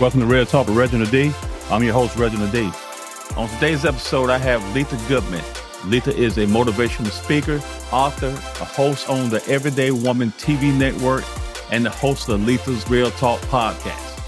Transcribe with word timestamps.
Welcome 0.00 0.18
to 0.18 0.26
Real 0.26 0.44
Talk 0.44 0.66
with 0.66 0.76
Reginald 0.76 1.12
D. 1.12 1.32
I'm 1.70 1.84
your 1.84 1.92
host, 1.92 2.16
Reginald 2.16 2.50
D. 2.50 2.68
On 3.36 3.48
today's 3.48 3.84
episode, 3.84 4.28
I 4.28 4.38
have 4.38 4.60
Letha 4.74 4.98
Goodman. 5.06 5.44
Letha 5.86 6.12
is 6.12 6.36
a 6.36 6.46
motivational 6.46 7.10
speaker, 7.10 7.62
author, 7.92 8.26
a 8.26 8.64
host 8.64 9.08
on 9.08 9.30
the 9.30 9.40
Everyday 9.46 9.92
Woman 9.92 10.32
TV 10.32 10.76
network, 10.76 11.22
and 11.70 11.86
the 11.86 11.90
host 11.90 12.28
of 12.28 12.44
Letha's 12.44 12.90
Real 12.90 13.12
Talk 13.12 13.40
podcast. 13.42 14.20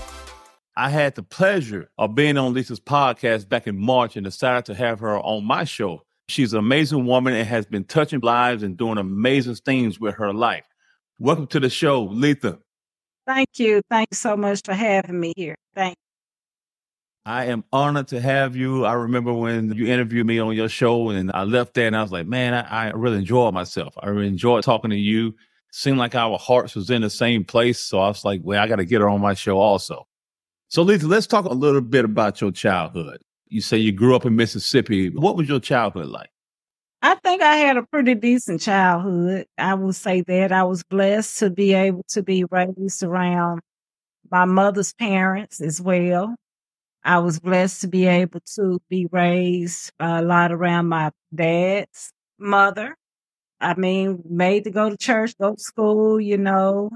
I 0.77 0.89
had 0.89 1.17
the 1.17 1.25
pleasure 1.25 1.91
of 1.99 2.15
being 2.15 2.39
on 2.39 2.55
Letha's 2.55 2.79
podcast 2.79 3.49
back 3.49 3.67
in 3.67 3.77
March 3.77 4.15
and 4.15 4.25
decided 4.25 4.67
to 4.67 4.75
have 4.77 5.01
her 5.01 5.19
on 5.19 5.45
my 5.45 5.65
show. 5.65 6.05
She's 6.29 6.53
an 6.53 6.61
amazing 6.61 7.07
woman 7.07 7.35
and 7.35 7.47
has 7.47 7.67
been 7.67 7.83
touching 7.83 8.21
lives 8.21 8.63
and 8.63 8.77
doing 8.77 8.99
amazing 8.99 9.57
things 9.57 9.99
with 9.99 10.15
her 10.15 10.33
life. 10.33 10.65
Welcome 11.19 11.49
to 11.49 11.59
the 11.59 11.71
show, 11.71 12.05
Letha. 12.05 12.61
Thank 13.27 13.59
you. 13.59 13.83
Thank 13.91 14.09
you 14.13 14.17
so 14.17 14.37
much 14.37 14.61
for 14.65 14.73
having 14.73 15.19
me 15.19 15.33
here. 15.37 15.57
Thank 15.75 15.91
you. 15.91 16.07
I 17.25 17.47
am 17.47 17.65
honored 17.73 18.09
to 18.09 18.21
have 18.21 18.55
you. 18.55 18.85
I 18.85 18.93
remember 18.93 19.33
when 19.33 19.73
you 19.75 19.89
interviewed 19.89 20.29
me 20.29 20.39
on 20.39 20.55
your 20.55 20.69
show 20.69 21.11
and 21.11 21.33
I 21.35 21.43
left 21.43 21.75
there 21.75 21.89
and 21.89 21.97
I 21.97 22.03
was 22.03 22.13
like, 22.13 22.27
man, 22.27 22.55
I, 22.55 22.87
I 22.87 22.91
really 22.91 23.19
enjoyed 23.19 23.53
myself. 23.53 23.95
I 24.01 24.11
really 24.11 24.29
enjoyed 24.29 24.63
talking 24.63 24.91
to 24.91 24.97
you. 24.97 25.35
Seemed 25.73 25.99
like 25.99 26.15
our 26.15 26.39
hearts 26.39 26.77
was 26.77 26.89
in 26.89 27.03
the 27.03 27.11
same 27.11 27.45
place. 27.45 27.81
So 27.81 27.99
I 27.99 28.07
was 28.07 28.25
like, 28.25 28.43
well, 28.45 28.63
I 28.63 28.69
got 28.69 28.77
to 28.77 28.85
get 28.85 29.01
her 29.01 29.09
on 29.09 29.21
my 29.21 29.35
show 29.35 29.59
also. 29.59 30.07
So 30.69 30.83
Letha, 30.83 31.09
let's 31.09 31.27
talk 31.27 31.47
a 31.47 31.53
little 31.53 31.81
bit 31.81 32.05
about 32.05 32.41
your 32.41 32.53
childhood. 32.53 33.19
You 33.49 33.61
say 33.61 33.77
you 33.77 33.91
grew 33.91 34.15
up 34.15 34.25
in 34.25 34.37
Mississippi. 34.37 35.11
What 35.11 35.37
was 35.37 35.49
your 35.49 35.61
childhood 35.61 36.07
like? 36.07 36.31
I 37.07 37.15
think 37.15 37.41
I 37.41 37.55
had 37.55 37.77
a 37.77 37.85
pretty 37.85 38.17
decent 38.17 38.61
childhood. 38.61 39.47
I 39.57 39.75
will 39.75 39.93
say 39.93 40.23
that 40.23 40.51
I 40.51 40.65
was 40.65 40.83
blessed 40.83 41.39
to 41.39 41.51
be 41.51 41.73
able 41.73 42.03
to 42.09 42.21
be 42.21 42.43
raised 42.51 43.05
around 43.05 43.61
my 44.29 44.45
mother's 44.45 44.93
parents 44.93 45.61
as 45.61 45.81
well. 45.81 46.35
I 47.05 47.21
was 47.21 47.39
blessed 47.39 47.83
to 47.83 47.87
be 47.87 48.07
able 48.07 48.41
to 48.57 48.81
be 48.91 49.07
raised 49.13 49.93
a 50.01 50.21
lot 50.21 50.51
around 50.51 50.89
my 50.89 51.13
dad's 51.33 52.11
mother. 52.41 52.97
I 53.61 53.75
mean, 53.75 54.25
made 54.29 54.65
to 54.65 54.73
go 54.73 54.91
to 54.91 54.97
church, 54.97 55.39
go 55.39 55.55
to 55.55 55.61
school, 55.61 56.21
you 56.21 56.39
know, 56.39 56.91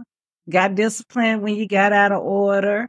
got 0.48 0.74
disciplined 0.74 1.42
when 1.42 1.54
you 1.54 1.68
got 1.68 1.92
out 1.92 2.10
of 2.10 2.20
order. 2.20 2.88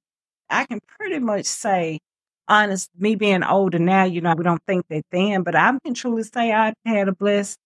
I 0.50 0.66
can 0.66 0.80
pretty 0.88 1.20
much 1.20 1.46
say 1.46 2.00
honest, 2.48 2.90
me 2.98 3.16
being 3.16 3.44
older 3.44 3.80
now, 3.80 4.04
you 4.04 4.22
know, 4.22 4.34
we 4.36 4.44
don't 4.44 4.64
think 4.68 4.86
that 4.90 5.04
then, 5.12 5.44
but 5.44 5.56
I 5.56 5.72
can 5.84 5.94
truly 5.94 6.24
say 6.24 6.52
I 6.52 6.74
had 6.86 7.08
a 7.08 7.14
blessed 7.14 7.58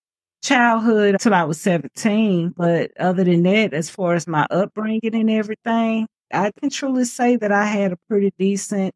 childhood 0.44 1.16
until 1.16 1.34
I 1.34 1.44
was 1.44 1.60
17. 1.60 2.54
But 2.56 2.92
other 3.00 3.24
than 3.24 3.44
that, 3.44 3.74
as 3.74 3.90
far 3.90 4.14
as 4.14 4.28
my 4.28 4.46
upbringing 4.50 5.16
and 5.16 5.30
everything, 5.30 6.08
I 6.32 6.52
can 6.60 6.70
truly 6.70 7.06
say 7.06 7.36
that 7.38 7.52
I 7.52 7.66
had 7.66 7.94
a 7.94 7.98
pretty 8.10 8.32
decent, 8.38 8.94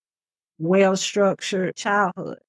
well 0.57 0.95
structured 0.95 1.75
childhood. 1.75 2.39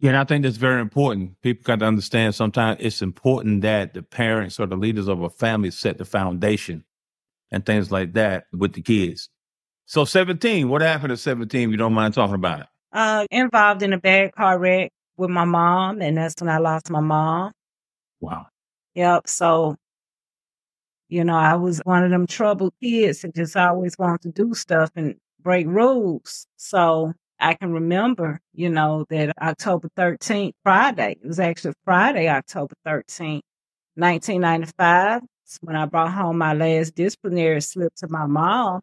Yeah, 0.00 0.10
and 0.10 0.18
I 0.18 0.24
think 0.24 0.44
that's 0.44 0.56
very 0.56 0.80
important. 0.80 1.40
People 1.42 1.64
got 1.64 1.80
to 1.80 1.86
understand 1.86 2.34
sometimes 2.34 2.78
it's 2.80 3.02
important 3.02 3.62
that 3.62 3.94
the 3.94 4.02
parents 4.02 4.60
or 4.60 4.66
the 4.66 4.76
leaders 4.76 5.08
of 5.08 5.22
a 5.22 5.30
family 5.30 5.72
set 5.72 5.98
the 5.98 6.04
foundation 6.04 6.84
and 7.50 7.66
things 7.66 7.90
like 7.90 8.12
that 8.12 8.44
with 8.52 8.74
the 8.74 8.82
kids. 8.82 9.28
So 9.88 10.04
17, 10.04 10.68
what 10.68 10.82
happened 10.82 11.12
at 11.12 11.18
17? 11.18 11.70
You 11.70 11.78
don't 11.78 11.94
mind 11.94 12.12
talking 12.12 12.34
about 12.34 12.60
it? 12.60 12.66
Uh, 12.92 13.26
involved 13.30 13.82
in 13.82 13.94
a 13.94 13.98
bad 13.98 14.34
car 14.34 14.58
wreck 14.58 14.90
with 15.16 15.30
my 15.30 15.46
mom, 15.46 16.02
and 16.02 16.18
that's 16.18 16.38
when 16.42 16.50
I 16.50 16.58
lost 16.58 16.90
my 16.90 17.00
mom. 17.00 17.52
Wow. 18.20 18.48
Yep. 18.94 19.26
So, 19.26 19.76
you 21.08 21.24
know, 21.24 21.36
I 21.36 21.54
was 21.54 21.80
one 21.84 22.04
of 22.04 22.10
them 22.10 22.26
troubled 22.26 22.74
kids 22.82 23.22
that 23.22 23.34
just 23.34 23.56
always 23.56 23.98
wanted 23.98 24.20
to 24.24 24.44
do 24.44 24.52
stuff 24.52 24.90
and 24.94 25.16
break 25.40 25.66
rules. 25.66 26.46
So 26.58 27.14
I 27.40 27.54
can 27.54 27.72
remember, 27.72 28.40
you 28.52 28.68
know, 28.68 29.06
that 29.08 29.32
October 29.40 29.88
13th, 29.96 30.52
Friday, 30.62 31.16
it 31.22 31.26
was 31.26 31.40
actually 31.40 31.72
Friday, 31.86 32.28
October 32.28 32.74
13th, 32.86 33.40
1995, 33.94 35.22
when 35.62 35.76
I 35.76 35.86
brought 35.86 36.12
home 36.12 36.36
my 36.36 36.52
last 36.52 36.94
disciplinary 36.94 37.62
slip 37.62 37.94
to 37.96 38.08
my 38.08 38.26
mom 38.26 38.82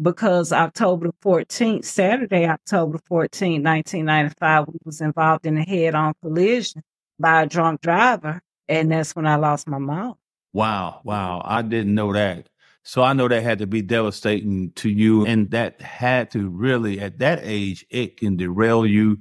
because 0.00 0.52
October 0.52 1.10
14th, 1.22 1.84
Saturday, 1.84 2.46
October 2.46 2.98
14th, 3.10 3.62
1995, 3.64 4.68
we 4.68 4.78
was 4.84 5.00
involved 5.00 5.46
in 5.46 5.58
a 5.58 5.62
head-on 5.62 6.14
collision 6.22 6.82
by 7.18 7.42
a 7.42 7.46
drunk 7.46 7.80
driver. 7.80 8.40
And 8.68 8.90
that's 8.92 9.16
when 9.16 9.26
I 9.26 9.36
lost 9.36 9.66
my 9.66 9.78
mom. 9.78 10.14
Wow. 10.52 11.00
Wow. 11.04 11.42
I 11.44 11.62
didn't 11.62 11.94
know 11.94 12.12
that. 12.12 12.48
So 12.82 13.02
I 13.02 13.12
know 13.12 13.28
that 13.28 13.42
had 13.42 13.58
to 13.58 13.66
be 13.66 13.82
devastating 13.82 14.72
to 14.76 14.88
you. 14.88 15.26
And 15.26 15.50
that 15.50 15.80
had 15.82 16.30
to 16.30 16.48
really, 16.48 17.00
at 17.00 17.18
that 17.18 17.40
age, 17.42 17.84
it 17.90 18.16
can 18.16 18.36
derail 18.36 18.86
you 18.86 19.18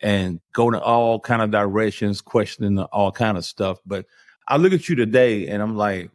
and 0.00 0.40
go 0.52 0.70
to 0.70 0.80
all 0.80 1.20
kind 1.20 1.42
of 1.42 1.50
directions, 1.50 2.20
questioning 2.20 2.78
all 2.78 3.12
kind 3.12 3.38
of 3.38 3.44
stuff. 3.44 3.78
But 3.86 4.06
I 4.46 4.56
look 4.56 4.72
at 4.72 4.88
you 4.88 4.96
today 4.96 5.46
and 5.46 5.62
I'm 5.62 5.76
like, 5.76 6.10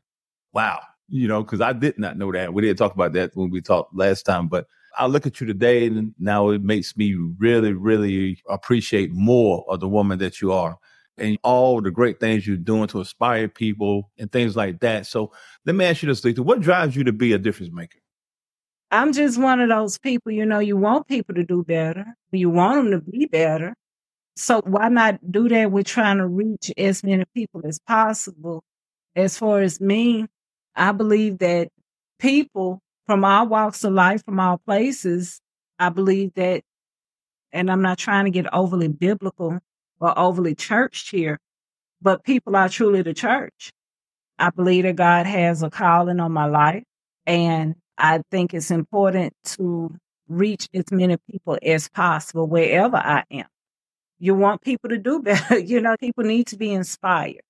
wow, 0.53 0.81
you 1.09 1.27
know, 1.27 1.43
because 1.43 1.61
I 1.61 1.73
did 1.73 1.97
not 1.97 2.17
know 2.17 2.31
that. 2.31 2.53
We 2.53 2.61
didn't 2.61 2.77
talk 2.77 2.93
about 2.93 3.13
that 3.13 3.31
when 3.35 3.49
we 3.49 3.61
talked 3.61 3.95
last 3.95 4.23
time, 4.23 4.47
but 4.47 4.67
I 4.97 5.05
look 5.07 5.25
at 5.25 5.39
you 5.39 5.47
today 5.47 5.87
and 5.87 6.13
now 6.19 6.49
it 6.49 6.63
makes 6.63 6.97
me 6.97 7.15
really, 7.37 7.73
really 7.73 8.41
appreciate 8.49 9.11
more 9.11 9.63
of 9.69 9.79
the 9.79 9.87
woman 9.87 10.19
that 10.19 10.41
you 10.41 10.51
are 10.51 10.77
and 11.17 11.37
all 11.43 11.81
the 11.81 11.91
great 11.91 12.19
things 12.19 12.47
you're 12.47 12.57
doing 12.57 12.87
to 12.87 12.99
inspire 12.99 13.47
people 13.47 14.11
and 14.17 14.31
things 14.31 14.55
like 14.55 14.79
that. 14.81 15.05
So 15.05 15.31
let 15.65 15.75
me 15.75 15.85
ask 15.85 16.01
you 16.01 16.07
this, 16.07 16.23
Letha. 16.23 16.43
What 16.43 16.61
drives 16.61 16.95
you 16.95 17.03
to 17.05 17.13
be 17.13 17.33
a 17.33 17.37
difference 17.37 17.71
maker? 17.71 17.99
I'm 18.89 19.11
just 19.13 19.37
one 19.37 19.59
of 19.59 19.69
those 19.69 19.97
people, 19.97 20.31
you 20.31 20.45
know, 20.45 20.59
you 20.59 20.77
want 20.77 21.07
people 21.07 21.35
to 21.35 21.43
do 21.43 21.63
better. 21.63 22.05
You 22.31 22.49
want 22.49 22.89
them 22.89 22.99
to 22.99 23.11
be 23.11 23.25
better. 23.25 23.75
So 24.35 24.61
why 24.65 24.89
not 24.89 25.19
do 25.31 25.49
that 25.49 25.71
with 25.71 25.87
trying 25.87 26.17
to 26.17 26.27
reach 26.27 26.71
as 26.77 27.03
many 27.03 27.25
people 27.33 27.61
as 27.65 27.79
possible? 27.79 28.63
As 29.15 29.37
far 29.37 29.61
as 29.61 29.81
me, 29.81 30.27
I 30.77 30.91
believe 30.91 31.39
that 31.39 31.69
people 32.19 32.79
from 33.07 33.25
all 33.25 33.47
walks 33.47 33.83
of 33.83 33.93
life, 33.93 34.23
from 34.23 34.39
all 34.39 34.59
places, 34.59 35.41
I 35.79 35.89
believe 35.89 36.33
that, 36.35 36.61
and 37.51 37.71
I'm 37.71 37.81
not 37.81 37.97
trying 37.97 38.25
to 38.25 38.31
get 38.31 38.53
overly 38.53 38.87
biblical 38.87 39.59
or 39.99 40.19
overly 40.19 40.53
churched 40.53 41.09
here, 41.09 41.39
but 42.01 42.23
people 42.23 42.55
are 42.55 42.69
truly 42.69 43.01
the 43.01 43.13
church. 43.13 43.71
I 44.37 44.51
believe 44.51 44.83
that 44.83 44.95
God 44.97 45.25
has 45.25 45.63
a 45.63 45.69
calling 45.69 46.19
on 46.19 46.31
my 46.31 46.45
life, 46.45 46.83
and 47.25 47.75
I 47.97 48.21
think 48.29 48.53
it's 48.53 48.69
important 48.69 49.33
to 49.45 49.95
reach 50.27 50.67
as 50.75 50.85
many 50.91 51.17
people 51.31 51.57
as 51.63 51.89
possible 51.89 52.45
wherever 52.45 52.97
I 52.97 53.23
am. 53.31 53.47
You 54.19 54.35
want 54.35 54.61
people 54.61 54.89
to 54.89 54.97
do 54.97 55.19
better. 55.23 55.57
you 55.57 55.81
know, 55.81 55.95
people 55.99 56.23
need 56.23 56.47
to 56.47 56.57
be 56.57 56.71
inspired 56.71 57.41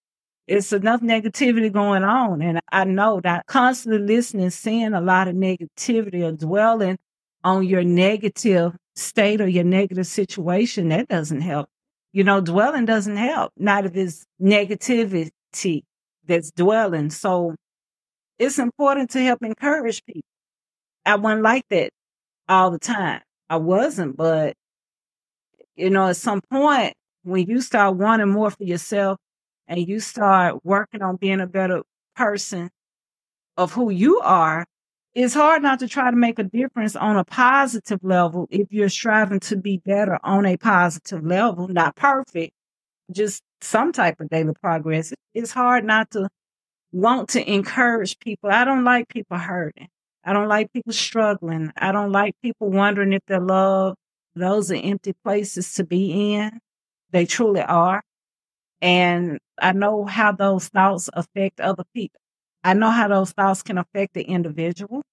it's 0.47 0.71
enough 0.71 1.01
negativity 1.01 1.71
going 1.71 2.03
on. 2.03 2.41
And 2.41 2.59
I 2.71 2.85
know 2.85 3.19
that 3.21 3.45
constantly 3.47 3.99
listening, 3.99 4.49
seeing 4.49 4.93
a 4.93 5.01
lot 5.01 5.27
of 5.27 5.35
negativity 5.35 6.23
or 6.23 6.31
dwelling 6.31 6.97
on 7.43 7.65
your 7.65 7.83
negative 7.83 8.75
state 8.95 9.41
or 9.41 9.47
your 9.47 9.65
negative 9.65 10.07
situation, 10.07 10.89
that 10.89 11.07
doesn't 11.09 11.41
help. 11.41 11.67
You 12.13 12.23
know, 12.23 12.41
dwelling 12.41 12.85
doesn't 12.85 13.17
help, 13.17 13.51
not 13.57 13.85
if 13.85 13.95
it's 13.95 14.25
negativity 14.41 15.31
that's 16.25 16.51
dwelling. 16.51 17.09
So 17.09 17.55
it's 18.39 18.57
important 18.57 19.09
to 19.11 19.21
help 19.21 19.43
encourage 19.43 20.03
people. 20.05 20.21
I 21.05 21.15
wasn't 21.15 21.43
like 21.43 21.65
that 21.69 21.91
all 22.47 22.71
the 22.71 22.79
time. 22.79 23.21
I 23.49 23.57
wasn't, 23.57 24.17
but 24.17 24.53
you 25.75 25.89
know, 25.89 26.07
at 26.07 26.17
some 26.17 26.41
point 26.49 26.93
when 27.23 27.47
you 27.47 27.61
start 27.61 27.97
wanting 27.97 28.29
more 28.29 28.49
for 28.49 28.63
yourself 28.63 29.17
and 29.67 29.87
you 29.87 29.99
start 29.99 30.63
working 30.63 31.01
on 31.01 31.17
being 31.17 31.41
a 31.41 31.47
better 31.47 31.83
person 32.15 32.69
of 33.57 33.73
who 33.73 33.89
you 33.89 34.19
are, 34.19 34.65
it's 35.13 35.33
hard 35.33 35.63
not 35.63 35.79
to 35.79 35.87
try 35.87 36.11
to 36.11 36.15
make 36.15 36.37
a 36.37 36.43
difference 36.43 36.95
on 36.95 37.17
a 37.17 37.25
positive 37.25 37.99
level 38.03 38.47
if 38.51 38.67
you're 38.71 38.89
striving 38.89 39.39
to 39.41 39.57
be 39.57 39.77
better 39.77 40.19
on 40.23 40.45
a 40.45 40.57
positive 40.57 41.25
level, 41.25 41.67
not 41.67 41.95
perfect, 41.95 42.53
just 43.11 43.41
some 43.61 43.91
type 43.91 44.19
of 44.19 44.29
daily 44.29 44.53
progress. 44.53 45.13
It's 45.33 45.51
hard 45.51 45.85
not 45.85 46.11
to 46.11 46.29
want 46.91 47.29
to 47.29 47.51
encourage 47.51 48.19
people. 48.19 48.51
I 48.51 48.63
don't 48.63 48.83
like 48.83 49.09
people 49.09 49.37
hurting. 49.37 49.87
I 50.23 50.33
don't 50.33 50.47
like 50.47 50.71
people 50.71 50.93
struggling. 50.93 51.71
I 51.77 51.91
don't 51.91 52.11
like 52.11 52.35
people 52.41 52.69
wondering 52.69 53.13
if 53.13 53.21
they're 53.27 53.39
loved. 53.39 53.97
Those 54.35 54.71
are 54.71 54.75
empty 54.75 55.13
places 55.23 55.73
to 55.75 55.83
be 55.83 56.35
in. 56.35 56.59
They 57.11 57.25
truly 57.25 57.61
are. 57.61 58.03
And 58.81 59.39
I 59.59 59.73
know 59.73 60.05
how 60.05 60.31
those 60.33 60.67
thoughts 60.69 61.09
affect 61.13 61.59
other 61.61 61.83
people. 61.93 62.19
I 62.63 62.73
know 62.73 62.91
how 62.91 63.07
those 63.07 63.31
thoughts 63.31 63.63
can 63.63 63.77
affect 63.77 64.13
the 64.13 64.23
individual. 64.23 65.03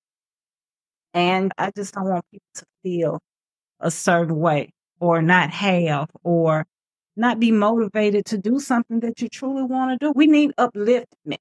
And 1.15 1.53
I 1.59 1.71
just 1.71 1.95
don't 1.95 2.09
want 2.09 2.25
people 2.31 2.47
to 2.57 2.65
feel 2.83 3.21
a 3.81 3.91
certain 3.91 4.37
way 4.39 4.71
or 5.01 5.23
not 5.23 5.51
have 5.51 6.11
or 6.25 6.67
not 7.17 7.41
be 7.41 7.53
motivated 7.53 8.27
to 8.27 8.39
do 8.39 8.61
something 8.61 9.01
that 9.01 9.23
you 9.23 9.29
truly 9.29 9.63
want 9.65 9.99
to 10.01 10.07
do. 10.07 10.13
We 10.15 10.27
need 10.27 10.53
upliftment. 10.59 11.39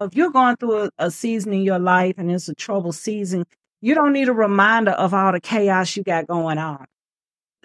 If 0.00 0.16
you're 0.16 0.30
going 0.30 0.56
through 0.56 0.84
a, 0.84 0.90
a 0.98 1.10
season 1.10 1.52
in 1.52 1.62
your 1.62 1.78
life 1.78 2.16
and 2.18 2.30
it's 2.30 2.48
a 2.48 2.54
troubled 2.54 2.96
season, 2.96 3.44
You 3.80 3.94
don't 3.94 4.12
need 4.12 4.28
a 4.28 4.32
reminder 4.32 4.92
of 4.92 5.12
all 5.12 5.32
the 5.32 5.40
chaos 5.40 5.96
you 5.96 6.04
got 6.04 6.28
going 6.28 6.58
on. 6.58 6.86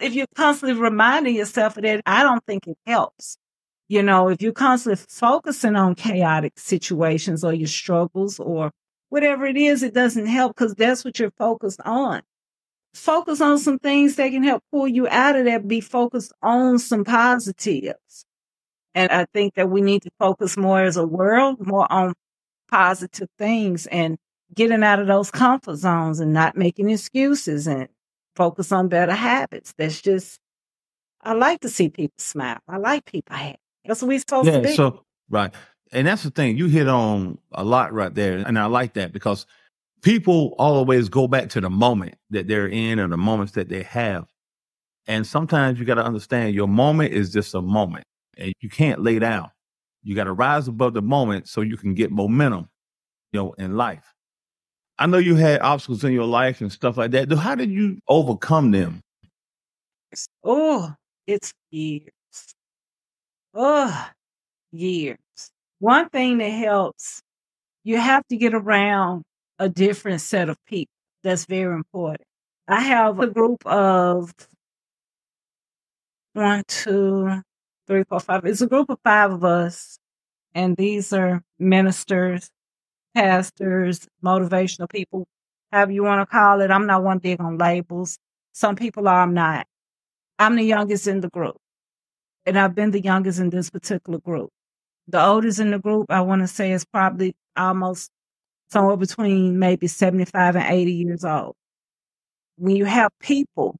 If 0.00 0.14
you're 0.14 0.26
constantly 0.34 0.80
reminding 0.80 1.34
yourself 1.34 1.76
of 1.76 1.82
that, 1.82 2.02
I 2.06 2.22
don't 2.22 2.44
think 2.46 2.66
it 2.66 2.78
helps. 2.86 3.36
You 3.88 4.02
know, 4.02 4.28
if 4.28 4.42
you're 4.42 4.52
constantly 4.52 5.04
focusing 5.08 5.74
on 5.74 5.94
chaotic 5.94 6.58
situations 6.58 7.42
or 7.42 7.52
your 7.52 7.68
struggles 7.68 8.38
or 8.38 8.70
whatever 9.08 9.46
it 9.46 9.56
is, 9.56 9.82
it 9.82 9.94
doesn't 9.94 10.26
help 10.26 10.56
because 10.56 10.74
that's 10.74 11.04
what 11.04 11.18
you're 11.18 11.30
focused 11.32 11.80
on. 11.84 12.22
Focus 12.94 13.40
on 13.40 13.58
some 13.58 13.78
things 13.78 14.16
that 14.16 14.30
can 14.30 14.42
help 14.42 14.62
pull 14.70 14.88
you 14.88 15.08
out 15.08 15.36
of 15.36 15.46
that. 15.46 15.66
Be 15.66 15.80
focused 15.80 16.32
on 16.42 16.78
some 16.78 17.04
positives. 17.04 18.24
And 18.94 19.10
I 19.10 19.26
think 19.32 19.54
that 19.54 19.70
we 19.70 19.80
need 19.80 20.02
to 20.02 20.10
focus 20.18 20.56
more 20.56 20.82
as 20.82 20.96
a 20.96 21.06
world, 21.06 21.66
more 21.66 21.90
on 21.90 22.14
positive 22.70 23.28
things 23.38 23.86
and 23.86 24.18
getting 24.54 24.82
out 24.82 25.00
of 25.00 25.06
those 25.06 25.30
comfort 25.30 25.76
zones 25.76 26.20
and 26.20 26.32
not 26.32 26.56
making 26.56 26.90
excuses 26.90 27.66
and 27.66 27.88
focus 28.38 28.70
on 28.70 28.88
better 28.88 29.12
habits. 29.12 29.74
That's 29.76 30.00
just, 30.00 30.38
I 31.22 31.32
like 31.32 31.60
to 31.60 31.68
see 31.68 31.88
people 31.88 32.14
smile. 32.18 32.58
I 32.68 32.78
like 32.78 33.04
people 33.04 33.36
happy. 33.36 33.58
That's 33.84 34.00
what 34.00 34.08
we're 34.08 34.20
supposed 34.20 34.46
to 34.46 34.52
Yeah. 34.52 34.62
be. 34.62 34.76
So, 34.76 35.04
right. 35.28 35.52
And 35.90 36.06
that's 36.06 36.22
the 36.22 36.30
thing. 36.30 36.56
You 36.56 36.68
hit 36.68 36.88
on 36.88 37.38
a 37.52 37.64
lot 37.64 37.92
right 37.92 38.14
there. 38.14 38.38
And 38.38 38.58
I 38.58 38.66
like 38.66 38.94
that 38.94 39.12
because 39.12 39.44
people 40.02 40.54
always 40.58 41.08
go 41.08 41.26
back 41.26 41.48
to 41.50 41.60
the 41.60 41.68
moment 41.68 42.14
that 42.30 42.46
they're 42.46 42.68
in 42.68 43.00
or 43.00 43.08
the 43.08 43.16
moments 43.16 43.54
that 43.54 43.68
they 43.68 43.82
have. 43.82 44.26
And 45.08 45.26
sometimes 45.26 45.80
you 45.80 45.84
got 45.84 45.94
to 45.94 46.04
understand 46.04 46.54
your 46.54 46.68
moment 46.68 47.12
is 47.12 47.32
just 47.32 47.54
a 47.54 47.62
moment 47.62 48.04
and 48.36 48.52
you 48.60 48.68
can't 48.68 49.02
lay 49.02 49.18
down. 49.18 49.50
You 50.04 50.14
got 50.14 50.24
to 50.24 50.32
rise 50.32 50.68
above 50.68 50.94
the 50.94 51.02
moment 51.02 51.48
so 51.48 51.62
you 51.62 51.76
can 51.76 51.94
get 51.94 52.12
momentum, 52.12 52.68
you 53.32 53.40
know, 53.40 53.52
in 53.54 53.76
life. 53.76 54.14
I 54.98 55.06
know 55.06 55.18
you 55.18 55.36
had 55.36 55.60
obstacles 55.60 56.02
in 56.04 56.12
your 56.12 56.26
life 56.26 56.60
and 56.60 56.72
stuff 56.72 56.96
like 56.96 57.12
that. 57.12 57.32
How 57.32 57.54
did 57.54 57.70
you 57.70 57.98
overcome 58.08 58.72
them? 58.72 59.00
Oh, 60.42 60.92
it's 61.26 61.52
years. 61.70 62.10
Oh, 63.54 64.08
years. 64.72 65.18
One 65.78 66.08
thing 66.08 66.38
that 66.38 66.48
helps, 66.48 67.20
you 67.84 67.98
have 67.98 68.26
to 68.28 68.36
get 68.36 68.54
around 68.54 69.22
a 69.58 69.68
different 69.68 70.20
set 70.20 70.48
of 70.48 70.56
people. 70.66 70.92
That's 71.22 71.44
very 71.44 71.74
important. 71.74 72.26
I 72.66 72.80
have 72.80 73.20
a 73.20 73.26
group 73.28 73.64
of 73.66 74.32
one, 76.32 76.64
two, 76.68 77.42
three, 77.86 78.04
four, 78.08 78.20
five. 78.20 78.44
It's 78.44 78.60
a 78.60 78.66
group 78.66 78.90
of 78.90 78.98
five 79.04 79.32
of 79.32 79.44
us. 79.44 79.98
And 80.54 80.76
these 80.76 81.12
are 81.12 81.42
ministers, 81.58 82.50
pastors, 83.18 84.06
motivational 84.24 84.88
people, 84.90 85.26
however 85.72 85.92
you 85.92 86.04
want 86.04 86.20
to 86.22 86.26
call 86.26 86.60
it. 86.60 86.70
I'm 86.70 86.86
not 86.86 87.02
one 87.02 87.18
big 87.18 87.40
on 87.40 87.58
labels. 87.58 88.18
Some 88.52 88.76
people 88.76 89.08
are, 89.08 89.22
I'm 89.22 89.34
not. 89.34 89.66
I'm 90.38 90.56
the 90.56 90.64
youngest 90.64 91.06
in 91.08 91.20
the 91.20 91.28
group. 91.30 91.56
And 92.46 92.58
I've 92.58 92.74
been 92.74 92.92
the 92.92 93.02
youngest 93.02 93.40
in 93.40 93.50
this 93.50 93.70
particular 93.70 94.18
group. 94.20 94.50
The 95.08 95.24
oldest 95.24 95.58
in 95.60 95.70
the 95.72 95.78
group, 95.78 96.06
I 96.10 96.20
want 96.22 96.42
to 96.42 96.48
say, 96.48 96.72
is 96.72 96.84
probably 96.84 97.34
almost 97.56 98.10
somewhere 98.70 98.96
between 98.96 99.58
maybe 99.58 99.86
75 99.88 100.56
and 100.56 100.66
80 100.66 100.92
years 100.92 101.24
old. 101.24 101.54
When 102.56 102.76
you 102.76 102.84
have 102.84 103.10
people 103.20 103.76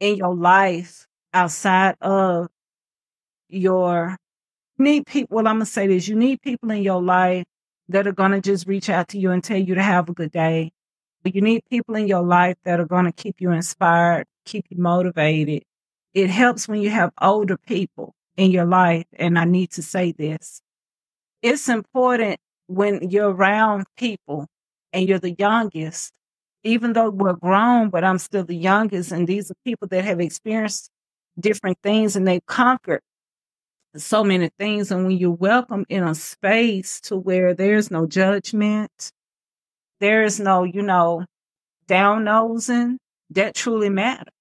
in 0.00 0.16
your 0.16 0.34
life 0.34 1.06
outside 1.34 1.96
of 2.00 2.48
your 3.48 4.16
need 4.78 5.06
people 5.06 5.36
well 5.36 5.48
i'm 5.48 5.56
gonna 5.56 5.66
say 5.66 5.86
this 5.86 6.08
you 6.08 6.16
need 6.16 6.40
people 6.42 6.70
in 6.70 6.82
your 6.82 7.02
life 7.02 7.44
that 7.88 8.06
are 8.06 8.12
gonna 8.12 8.40
just 8.40 8.66
reach 8.66 8.88
out 8.88 9.08
to 9.08 9.18
you 9.18 9.30
and 9.30 9.42
tell 9.42 9.58
you 9.58 9.74
to 9.74 9.82
have 9.82 10.08
a 10.08 10.14
good 10.14 10.32
day. 10.32 10.72
But 11.22 11.34
you 11.34 11.40
need 11.40 11.62
people 11.70 11.96
in 11.96 12.06
your 12.08 12.22
life 12.22 12.56
that 12.64 12.80
are 12.80 12.86
gonna 12.86 13.12
keep 13.12 13.40
you 13.40 13.50
inspired 13.50 14.26
keep 14.48 14.66
you 14.70 14.78
motivated. 14.78 15.62
It 16.14 16.30
helps 16.30 16.66
when 16.66 16.80
you 16.80 16.90
have 16.90 17.12
older 17.20 17.56
people 17.56 18.14
in 18.36 18.50
your 18.50 18.64
life 18.64 19.06
and 19.12 19.38
i 19.38 19.44
need 19.44 19.70
to 19.72 19.82
say 19.82 20.12
this. 20.12 20.62
It's 21.42 21.68
important 21.68 22.40
when 22.66 23.10
you're 23.10 23.30
around 23.30 23.84
people 23.96 24.46
and 24.92 25.08
you're 25.08 25.18
the 25.18 25.34
youngest 25.38 26.12
even 26.64 26.92
though 26.92 27.10
we're 27.10 27.34
grown 27.34 27.88
but 27.88 28.04
i'm 28.04 28.18
still 28.18 28.44
the 28.44 28.54
youngest 28.54 29.12
and 29.12 29.26
these 29.26 29.50
are 29.50 29.54
people 29.64 29.86
that 29.88 30.04
have 30.04 30.20
experienced 30.20 30.90
different 31.38 31.78
things 31.82 32.16
and 32.16 32.26
they've 32.26 32.44
conquered 32.46 33.00
so 33.96 34.22
many 34.22 34.50
things. 34.58 34.90
And 34.90 35.06
when 35.06 35.16
you're 35.16 35.30
welcome 35.30 35.84
in 35.88 36.04
a 36.04 36.14
space 36.14 37.00
to 37.02 37.16
where 37.16 37.54
there's 37.54 37.90
no 37.90 38.06
judgment, 38.06 39.12
there 40.00 40.22
is 40.24 40.38
no, 40.38 40.64
you 40.64 40.82
know, 40.82 41.24
down 41.86 42.24
nosing, 42.24 42.98
that 43.30 43.54
truly 43.54 43.90
matters. 43.90 44.32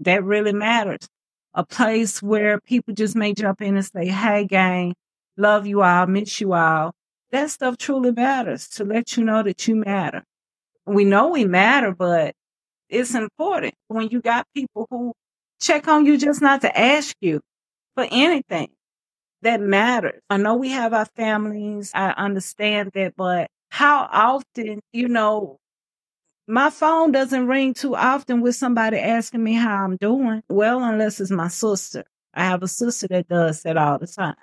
That 0.00 0.24
really 0.24 0.52
matters. 0.52 1.08
A 1.54 1.64
place 1.64 2.22
where 2.22 2.60
people 2.60 2.94
just 2.94 3.16
may 3.16 3.32
jump 3.32 3.62
in 3.62 3.76
and 3.76 3.84
say, 3.84 4.08
Hey, 4.08 4.44
gang, 4.44 4.94
love 5.36 5.66
you 5.66 5.82
all, 5.82 6.06
miss 6.06 6.40
you 6.40 6.52
all. 6.52 6.92
That 7.32 7.50
stuff 7.50 7.78
truly 7.78 8.12
matters 8.12 8.68
to 8.70 8.84
let 8.84 9.16
you 9.16 9.24
know 9.24 9.42
that 9.42 9.66
you 9.66 9.76
matter. 9.76 10.22
We 10.84 11.04
know 11.04 11.28
we 11.28 11.44
matter, 11.44 11.92
but 11.92 12.34
it's 12.88 13.14
important 13.14 13.74
when 13.88 14.08
you 14.10 14.20
got 14.20 14.46
people 14.54 14.86
who 14.90 15.12
check 15.60 15.88
on 15.88 16.06
you 16.06 16.18
just 16.18 16.40
not 16.40 16.60
to 16.60 16.78
ask 16.78 17.16
you 17.20 17.40
for 17.96 18.06
anything 18.10 18.68
that 19.42 19.60
matters. 19.60 20.20
I 20.30 20.36
know 20.36 20.56
we 20.56 20.70
have 20.70 20.92
our 20.92 21.06
families. 21.06 21.90
I 21.94 22.10
understand 22.10 22.92
that, 22.94 23.14
but 23.16 23.48
how 23.70 24.08
often, 24.12 24.80
you 24.92 25.08
know, 25.08 25.58
my 26.48 26.70
phone 26.70 27.12
doesn't 27.12 27.46
ring 27.48 27.74
too 27.74 27.96
often 27.96 28.40
with 28.40 28.54
somebody 28.54 28.98
asking 28.98 29.42
me 29.42 29.54
how 29.54 29.84
I'm 29.84 29.96
doing. 29.96 30.42
Well, 30.48 30.82
unless 30.82 31.20
it's 31.20 31.30
my 31.30 31.48
sister. 31.48 32.04
I 32.34 32.44
have 32.44 32.62
a 32.62 32.68
sister 32.68 33.08
that 33.08 33.28
does 33.28 33.62
that 33.62 33.76
all 33.76 33.98
the 33.98 34.06
time. 34.06 34.36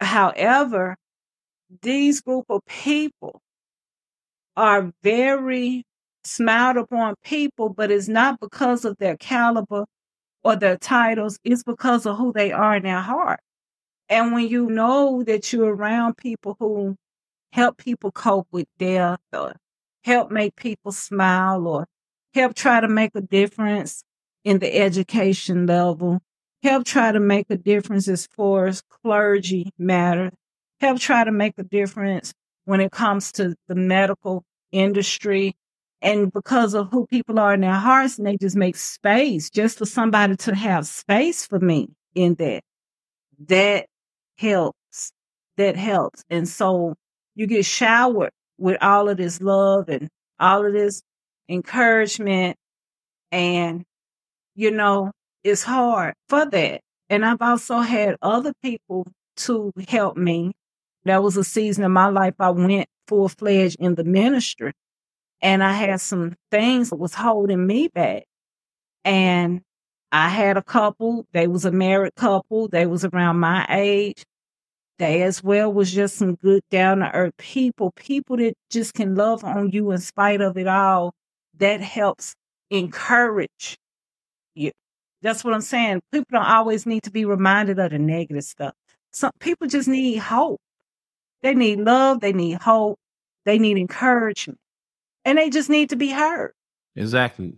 However, 0.00 0.96
these 1.82 2.20
group 2.20 2.46
of 2.48 2.60
people 2.66 3.40
are 4.56 4.92
very 5.02 5.84
smiled 6.24 6.76
upon 6.76 7.16
people, 7.24 7.68
but 7.68 7.90
it's 7.90 8.08
not 8.08 8.40
because 8.40 8.84
of 8.84 8.96
their 8.98 9.16
caliber 9.16 9.84
or 10.44 10.56
their 10.56 10.76
titles. 10.76 11.38
It's 11.44 11.62
because 11.62 12.06
of 12.06 12.18
who 12.18 12.32
they 12.32 12.52
are 12.52 12.76
in 12.76 12.84
their 12.84 13.00
heart. 13.00 13.40
And 14.08 14.32
when 14.32 14.46
you 14.48 14.66
know 14.66 15.22
that 15.24 15.52
you're 15.52 15.74
around 15.74 16.16
people 16.16 16.56
who 16.60 16.96
help 17.52 17.78
people 17.78 18.12
cope 18.12 18.48
with 18.52 18.66
death 18.78 19.20
or 19.32 19.56
help 20.04 20.30
make 20.30 20.56
people 20.56 20.92
smile 20.92 21.66
or 21.66 21.86
help 22.34 22.54
try 22.54 22.80
to 22.80 22.88
make 22.88 23.12
a 23.14 23.20
difference 23.20 24.04
in 24.44 24.58
the 24.58 24.76
education 24.76 25.66
level, 25.66 26.20
help 26.62 26.84
try 26.84 27.12
to 27.12 27.20
make 27.20 27.46
a 27.48 27.56
difference 27.56 28.08
as 28.08 28.26
far 28.26 28.66
as 28.66 28.82
clergy 28.82 29.70
matter, 29.78 30.30
help 30.80 30.98
try 30.98 31.24
to 31.24 31.32
make 31.32 31.54
a 31.58 31.64
difference 31.64 32.34
when 32.66 32.80
it 32.80 32.92
comes 32.92 33.32
to 33.32 33.54
the 33.68 33.74
medical 33.74 34.44
industry. 34.72 35.54
And 36.04 36.30
because 36.30 36.74
of 36.74 36.90
who 36.90 37.06
people 37.06 37.38
are 37.40 37.54
in 37.54 37.62
their 37.62 37.72
hearts, 37.72 38.18
and 38.18 38.26
they 38.26 38.36
just 38.36 38.56
make 38.56 38.76
space 38.76 39.48
just 39.48 39.78
for 39.78 39.86
somebody 39.86 40.36
to 40.36 40.54
have 40.54 40.86
space 40.86 41.46
for 41.46 41.58
me 41.58 41.88
in 42.14 42.34
that. 42.34 42.62
That 43.46 43.86
helps. 44.36 45.12
That 45.56 45.76
helps. 45.76 46.22
And 46.28 46.46
so 46.46 46.94
you 47.34 47.46
get 47.46 47.64
showered 47.64 48.32
with 48.58 48.76
all 48.82 49.08
of 49.08 49.16
this 49.16 49.40
love 49.40 49.88
and 49.88 50.10
all 50.38 50.66
of 50.66 50.74
this 50.74 51.02
encouragement. 51.48 52.58
And, 53.32 53.82
you 54.54 54.72
know, 54.72 55.10
it's 55.42 55.62
hard 55.62 56.12
for 56.28 56.44
that. 56.44 56.82
And 57.08 57.24
I've 57.24 57.40
also 57.40 57.78
had 57.78 58.16
other 58.20 58.52
people 58.62 59.06
to 59.38 59.72
help 59.88 60.18
me. 60.18 60.52
That 61.06 61.22
was 61.22 61.38
a 61.38 61.44
season 61.44 61.82
of 61.82 61.90
my 61.92 62.08
life 62.08 62.34
I 62.38 62.50
went 62.50 62.88
full 63.08 63.30
fledged 63.30 63.76
in 63.80 63.94
the 63.94 64.04
ministry. 64.04 64.72
And 65.42 65.62
I 65.62 65.72
had 65.72 66.00
some 66.00 66.34
things 66.50 66.90
that 66.90 66.96
was 66.96 67.14
holding 67.14 67.66
me 67.66 67.88
back. 67.88 68.24
And 69.04 69.62
I 70.10 70.28
had 70.28 70.56
a 70.56 70.62
couple, 70.62 71.26
they 71.32 71.46
was 71.46 71.64
a 71.64 71.72
married 71.72 72.14
couple, 72.14 72.68
they 72.68 72.86
was 72.86 73.04
around 73.04 73.40
my 73.40 73.66
age. 73.68 74.22
They 74.98 75.22
as 75.22 75.42
well 75.42 75.72
was 75.72 75.92
just 75.92 76.16
some 76.16 76.36
good 76.36 76.62
down 76.70 77.00
to 77.00 77.12
earth 77.12 77.36
people, 77.36 77.90
people 77.96 78.36
that 78.36 78.54
just 78.70 78.94
can 78.94 79.16
love 79.16 79.42
on 79.42 79.70
you 79.70 79.90
in 79.90 79.98
spite 79.98 80.40
of 80.40 80.56
it 80.56 80.68
all. 80.68 81.12
That 81.58 81.80
helps 81.80 82.34
encourage 82.70 83.76
you. 84.54 84.70
That's 85.20 85.42
what 85.42 85.54
I'm 85.54 85.60
saying. 85.62 86.00
People 86.12 86.26
don't 86.32 86.46
always 86.46 86.86
need 86.86 87.02
to 87.04 87.10
be 87.10 87.24
reminded 87.24 87.78
of 87.78 87.90
the 87.90 87.98
negative 87.98 88.44
stuff. 88.44 88.74
Some 89.12 89.32
people 89.40 89.66
just 89.66 89.88
need 89.88 90.18
hope. 90.18 90.60
They 91.42 91.54
need 91.54 91.80
love, 91.80 92.20
they 92.20 92.32
need 92.32 92.60
hope, 92.62 92.98
they 93.44 93.58
need 93.58 93.76
encouragement. 93.78 94.58
And 95.24 95.38
they 95.38 95.50
just 95.50 95.70
need 95.70 95.90
to 95.90 95.96
be 95.96 96.10
heard. 96.10 96.52
Exactly. 96.96 97.54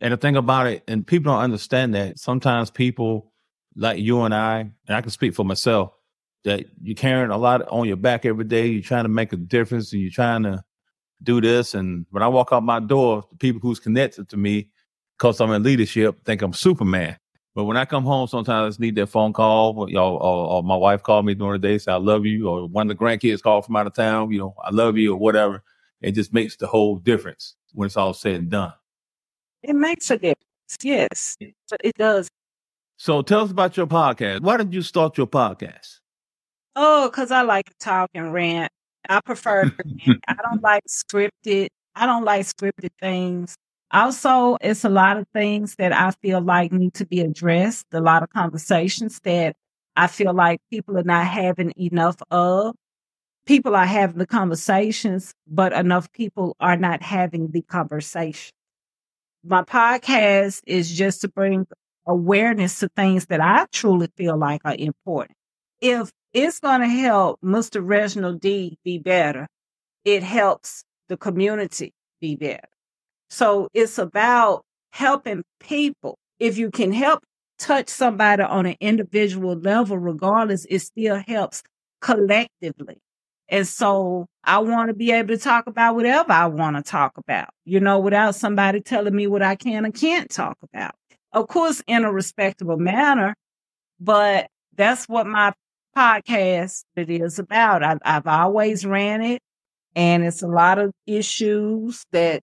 And 0.00 0.12
the 0.12 0.16
thing 0.16 0.36
about 0.36 0.66
it, 0.66 0.82
and 0.88 1.06
people 1.06 1.32
don't 1.32 1.42
understand 1.42 1.94
that 1.94 2.18
sometimes 2.18 2.70
people 2.70 3.32
like 3.76 3.98
you 3.98 4.22
and 4.22 4.34
I, 4.34 4.60
and 4.60 4.96
I 4.96 5.00
can 5.00 5.10
speak 5.10 5.34
for 5.34 5.44
myself, 5.44 5.92
that 6.44 6.66
you're 6.82 6.94
carrying 6.94 7.30
a 7.30 7.36
lot 7.36 7.68
on 7.68 7.86
your 7.86 7.96
back 7.96 8.24
every 8.24 8.44
day. 8.44 8.66
You're 8.66 8.82
trying 8.82 9.04
to 9.04 9.10
make 9.10 9.32
a 9.32 9.36
difference 9.36 9.92
and 9.92 10.00
you're 10.00 10.10
trying 10.10 10.42
to 10.44 10.62
do 11.22 11.40
this. 11.40 11.74
And 11.74 12.06
when 12.10 12.22
I 12.22 12.28
walk 12.28 12.48
out 12.52 12.62
my 12.62 12.80
door, 12.80 13.24
the 13.30 13.36
people 13.36 13.60
who's 13.60 13.78
connected 13.78 14.28
to 14.30 14.36
me, 14.36 14.70
because 15.18 15.40
I'm 15.40 15.52
in 15.52 15.62
leadership, 15.62 16.24
think 16.24 16.40
I'm 16.40 16.54
Superman. 16.54 17.18
But 17.54 17.64
when 17.64 17.76
I 17.76 17.84
come 17.84 18.04
home, 18.04 18.26
sometimes 18.26 18.64
I 18.64 18.68
just 18.68 18.80
need 18.80 18.94
that 18.94 19.08
phone 19.08 19.32
call. 19.32 19.76
Or, 19.76 19.98
or, 19.98 20.22
or 20.22 20.62
my 20.62 20.76
wife 20.76 21.02
called 21.02 21.26
me 21.26 21.34
during 21.34 21.60
the 21.60 21.68
day, 21.68 21.76
say 21.78 21.92
I 21.92 21.96
love 21.96 22.24
you, 22.24 22.48
or 22.48 22.66
one 22.68 22.90
of 22.90 22.96
the 22.96 23.04
grandkids 23.04 23.42
called 23.42 23.66
from 23.66 23.76
out 23.76 23.86
of 23.86 23.92
town, 23.92 24.30
you 24.30 24.38
know, 24.38 24.54
I 24.64 24.70
love 24.70 24.96
you, 24.96 25.12
or 25.12 25.18
whatever. 25.18 25.62
It 26.00 26.12
just 26.12 26.32
makes 26.32 26.56
the 26.56 26.66
whole 26.66 26.96
difference 26.96 27.56
when 27.72 27.86
it's 27.86 27.96
all 27.96 28.14
said 28.14 28.36
and 28.36 28.50
done. 28.50 28.72
It 29.62 29.74
makes 29.74 30.10
a 30.10 30.16
difference. 30.16 30.38
Yes, 30.82 31.36
it 31.40 31.94
does. 31.96 32.28
So 32.96 33.22
tell 33.22 33.40
us 33.40 33.50
about 33.50 33.76
your 33.76 33.86
podcast. 33.86 34.40
Why 34.40 34.56
did 34.56 34.72
you 34.72 34.82
start 34.82 35.18
your 35.18 35.26
podcast? 35.26 36.00
Oh, 36.76 37.08
because 37.08 37.30
I 37.30 37.42
like 37.42 37.66
to 37.66 37.74
talk 37.80 38.10
and 38.14 38.32
rant. 38.32 38.70
I 39.08 39.20
prefer. 39.20 39.64
I 40.28 40.34
don't 40.34 40.62
like 40.62 40.84
scripted. 40.88 41.68
I 41.94 42.06
don't 42.06 42.24
like 42.24 42.46
scripted 42.46 42.90
things. 43.00 43.56
Also, 43.90 44.56
it's 44.60 44.84
a 44.84 44.88
lot 44.88 45.16
of 45.16 45.26
things 45.34 45.74
that 45.76 45.92
I 45.92 46.12
feel 46.22 46.40
like 46.40 46.72
need 46.72 46.94
to 46.94 47.06
be 47.06 47.20
addressed. 47.20 47.86
A 47.92 48.00
lot 48.00 48.22
of 48.22 48.30
conversations 48.30 49.18
that 49.24 49.56
I 49.96 50.06
feel 50.06 50.32
like 50.32 50.60
people 50.70 50.96
are 50.96 51.02
not 51.02 51.26
having 51.26 51.72
enough 51.76 52.16
of. 52.30 52.74
People 53.50 53.74
are 53.74 53.84
having 53.84 54.18
the 54.18 54.28
conversations, 54.28 55.34
but 55.48 55.72
enough 55.72 56.12
people 56.12 56.54
are 56.60 56.76
not 56.76 57.02
having 57.02 57.50
the 57.50 57.62
conversation. 57.62 58.52
My 59.42 59.64
podcast 59.64 60.60
is 60.68 60.88
just 60.88 61.22
to 61.22 61.28
bring 61.28 61.66
awareness 62.06 62.78
to 62.78 62.88
things 62.94 63.26
that 63.26 63.40
I 63.40 63.66
truly 63.72 64.08
feel 64.16 64.36
like 64.36 64.60
are 64.64 64.76
important. 64.78 65.36
If 65.80 66.12
it's 66.32 66.60
going 66.60 66.82
to 66.82 66.86
help 66.86 67.40
Mr. 67.40 67.80
Reginald 67.84 68.40
D 68.40 68.78
be 68.84 68.98
better, 68.98 69.48
it 70.04 70.22
helps 70.22 70.84
the 71.08 71.16
community 71.16 71.92
be 72.20 72.36
better. 72.36 72.68
So 73.30 73.66
it's 73.74 73.98
about 73.98 74.62
helping 74.92 75.42
people. 75.58 76.18
If 76.38 76.56
you 76.56 76.70
can 76.70 76.92
help 76.92 77.24
touch 77.58 77.88
somebody 77.88 78.44
on 78.44 78.66
an 78.66 78.76
individual 78.78 79.56
level, 79.56 79.98
regardless, 79.98 80.66
it 80.70 80.78
still 80.78 81.20
helps 81.26 81.64
collectively. 82.00 82.98
And 83.50 83.66
so 83.66 84.26
I 84.44 84.58
want 84.58 84.88
to 84.88 84.94
be 84.94 85.10
able 85.10 85.36
to 85.36 85.38
talk 85.38 85.66
about 85.66 85.96
whatever 85.96 86.32
I 86.32 86.46
want 86.46 86.76
to 86.76 86.82
talk 86.82 87.18
about, 87.18 87.50
you 87.64 87.80
know, 87.80 87.98
without 87.98 88.36
somebody 88.36 88.80
telling 88.80 89.14
me 89.14 89.26
what 89.26 89.42
I 89.42 89.56
can 89.56 89.84
and 89.84 89.92
can't 89.92 90.30
talk 90.30 90.56
about. 90.62 90.94
Of 91.32 91.48
course, 91.48 91.82
in 91.86 92.04
a 92.04 92.12
respectable 92.12 92.76
manner, 92.78 93.34
but 93.98 94.46
that's 94.76 95.06
what 95.06 95.26
my 95.26 95.52
podcast 95.96 96.84
it 96.96 97.10
is 97.10 97.38
about. 97.40 97.82
I, 97.82 97.98
I've 98.04 98.26
always 98.26 98.86
ran 98.86 99.20
it 99.20 99.42
and 99.96 100.24
it's 100.24 100.42
a 100.42 100.48
lot 100.48 100.78
of 100.78 100.92
issues 101.06 102.04
that 102.12 102.42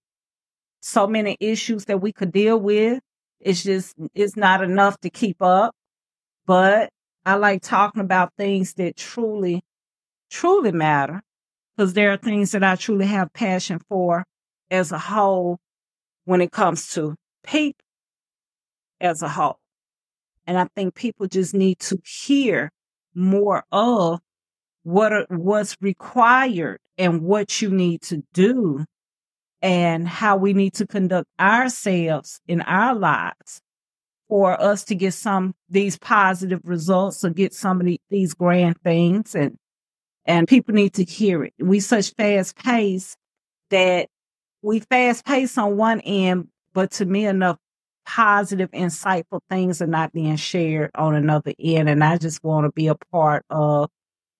so 0.82 1.08
many 1.08 1.38
issues 1.40 1.86
that 1.86 2.02
we 2.02 2.12
could 2.12 2.32
deal 2.32 2.60
with. 2.60 3.00
It's 3.40 3.64
just, 3.64 3.96
it's 4.14 4.36
not 4.36 4.64
enough 4.64 5.00
to 5.02 5.10
keep 5.10 5.42
up. 5.42 5.74
But 6.46 6.90
I 7.26 7.36
like 7.36 7.62
talking 7.62 8.02
about 8.02 8.34
things 8.38 8.74
that 8.76 8.96
truly, 8.96 9.62
truly 10.30 10.72
matter 10.72 11.22
because 11.76 11.94
there 11.94 12.12
are 12.12 12.18
things 12.18 12.52
that 12.52 12.64
I 12.64 12.76
truly 12.76 13.06
have 13.06 13.34
passion 13.34 13.80
for 13.88 14.24
as 14.70 14.92
a 14.92 15.00
whole 15.00 15.60
when 16.26 16.42
it 16.42 16.52
comes 16.52 16.94
to 16.94 17.16
people 17.44 17.84
as 19.00 19.22
a 19.22 19.30
whole. 19.30 19.60
And 20.46 20.58
I 20.58 20.68
think 20.76 20.96
people 20.96 21.28
just 21.28 21.54
need 21.54 21.80
to 21.80 22.00
hear 22.04 22.72
more 23.14 23.64
of 23.72 24.20
what 24.84 25.30
what's 25.30 25.76
required 25.82 26.80
and 26.98 27.22
what 27.22 27.62
you 27.62 27.70
need 27.70 28.02
to 28.04 28.24
do 28.34 28.86
and 29.62 30.08
how 30.08 30.38
we 30.38 30.54
need 30.54 30.74
to 30.76 30.88
conduct 30.88 31.28
ourselves 31.40 32.40
in 32.48 32.62
our 32.62 32.96
lives 32.96 33.60
for 34.30 34.60
us 34.62 34.84
to 34.86 34.96
get 34.96 35.14
some 35.14 35.54
these 35.70 35.98
positive 35.98 36.62
results 36.64 37.24
or 37.26 37.30
get 37.30 37.54
some 37.54 37.80
of 37.80 37.86
the, 37.86 38.00
these 38.10 38.34
grand 38.34 38.80
things 38.82 39.36
and 39.36 39.58
and 40.28 40.48
people 40.48 40.76
need 40.76 40.94
to 40.94 41.04
hear 41.04 41.44
it. 41.46 41.54
We 41.60 41.80
such 41.80 42.14
fast 42.14 42.58
pace 42.58 43.16
that 43.70 44.10
we 44.62 44.80
fast 44.82 45.26
pace 45.26 45.58
on 45.58 45.78
one 45.78 46.02
end, 46.02 46.50
but 46.74 46.92
to 46.92 47.06
me 47.06 47.26
enough 47.26 47.58
positive, 48.06 48.72
insightful 48.72 49.42
things 49.50 49.82
are 49.82 49.88
not 49.88 50.14
being 50.14 50.36
shared 50.36 50.92
on 50.96 51.16
another 51.16 51.54
end. 51.60 51.90
And 51.90 52.04
I 52.04 52.18
just 52.18 52.44
want 52.44 52.66
to 52.66 52.72
be 52.72 52.88
a 52.88 52.96
part 53.12 53.46
of 53.50 53.90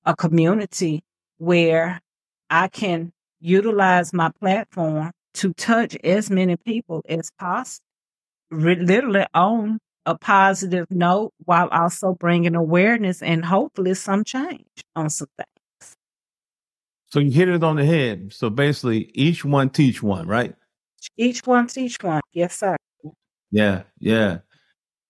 a 0.06 0.16
community 0.16 1.02
where 1.38 2.02
I 2.50 2.68
can 2.68 3.12
utilize 3.40 4.14
my 4.14 4.32
platform 4.40 5.12
to 5.36 5.54
touch 5.54 5.96
as 6.04 6.30
many 6.30 6.58
people 6.58 7.04
as 7.08 7.30
possible, 7.38 7.86
literally 8.50 9.26
on 9.34 9.80
a 10.06 10.18
positive 10.18 10.88
note 10.90 11.34
while 11.44 11.68
also 11.68 12.14
bringing 12.14 12.56
awareness 12.56 13.22
and 13.22 13.46
hopefully 13.46 13.94
some 13.94 14.24
change 14.24 14.84
on 14.96 15.10
some 15.10 15.28
things. 15.38 15.57
So 17.10 17.20
you 17.20 17.32
hit 17.32 17.50
it 17.50 17.64
on 17.64 17.78
the 17.78 17.86
head. 17.86 18.34
So 18.34 18.50
basically, 18.50 19.12
each 19.14 19.46
one 19.46 19.70
teach 19.70 20.04
one, 20.04 20.28
right? 20.28 20.56
Each 21.16 21.46
one 21.46 21.68
teach 21.68 21.98
one. 22.02 22.22
Yes, 22.34 22.58
sir. 22.58 22.76
Yeah, 23.52 23.84
yeah. 24.00 24.40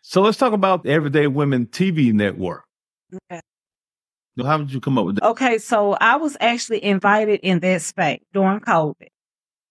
So 0.01 0.21
let's 0.21 0.37
talk 0.37 0.53
about 0.53 0.83
the 0.83 0.91
Everyday 0.91 1.27
Women 1.27 1.65
TV 1.65 2.13
network. 2.13 2.63
Okay. 3.31 3.41
How 4.43 4.59
did 4.59 4.71
you 4.71 4.79
come 4.79 4.99
up 4.99 5.05
with 5.05 5.15
that? 5.15 5.25
Okay, 5.25 5.57
so 5.57 5.93
I 5.93 6.17
was 6.17 6.37
actually 6.39 6.83
invited 6.83 7.39
in 7.41 7.59
that 7.61 7.81
space 7.81 8.21
during 8.31 8.59
COVID 8.59 9.07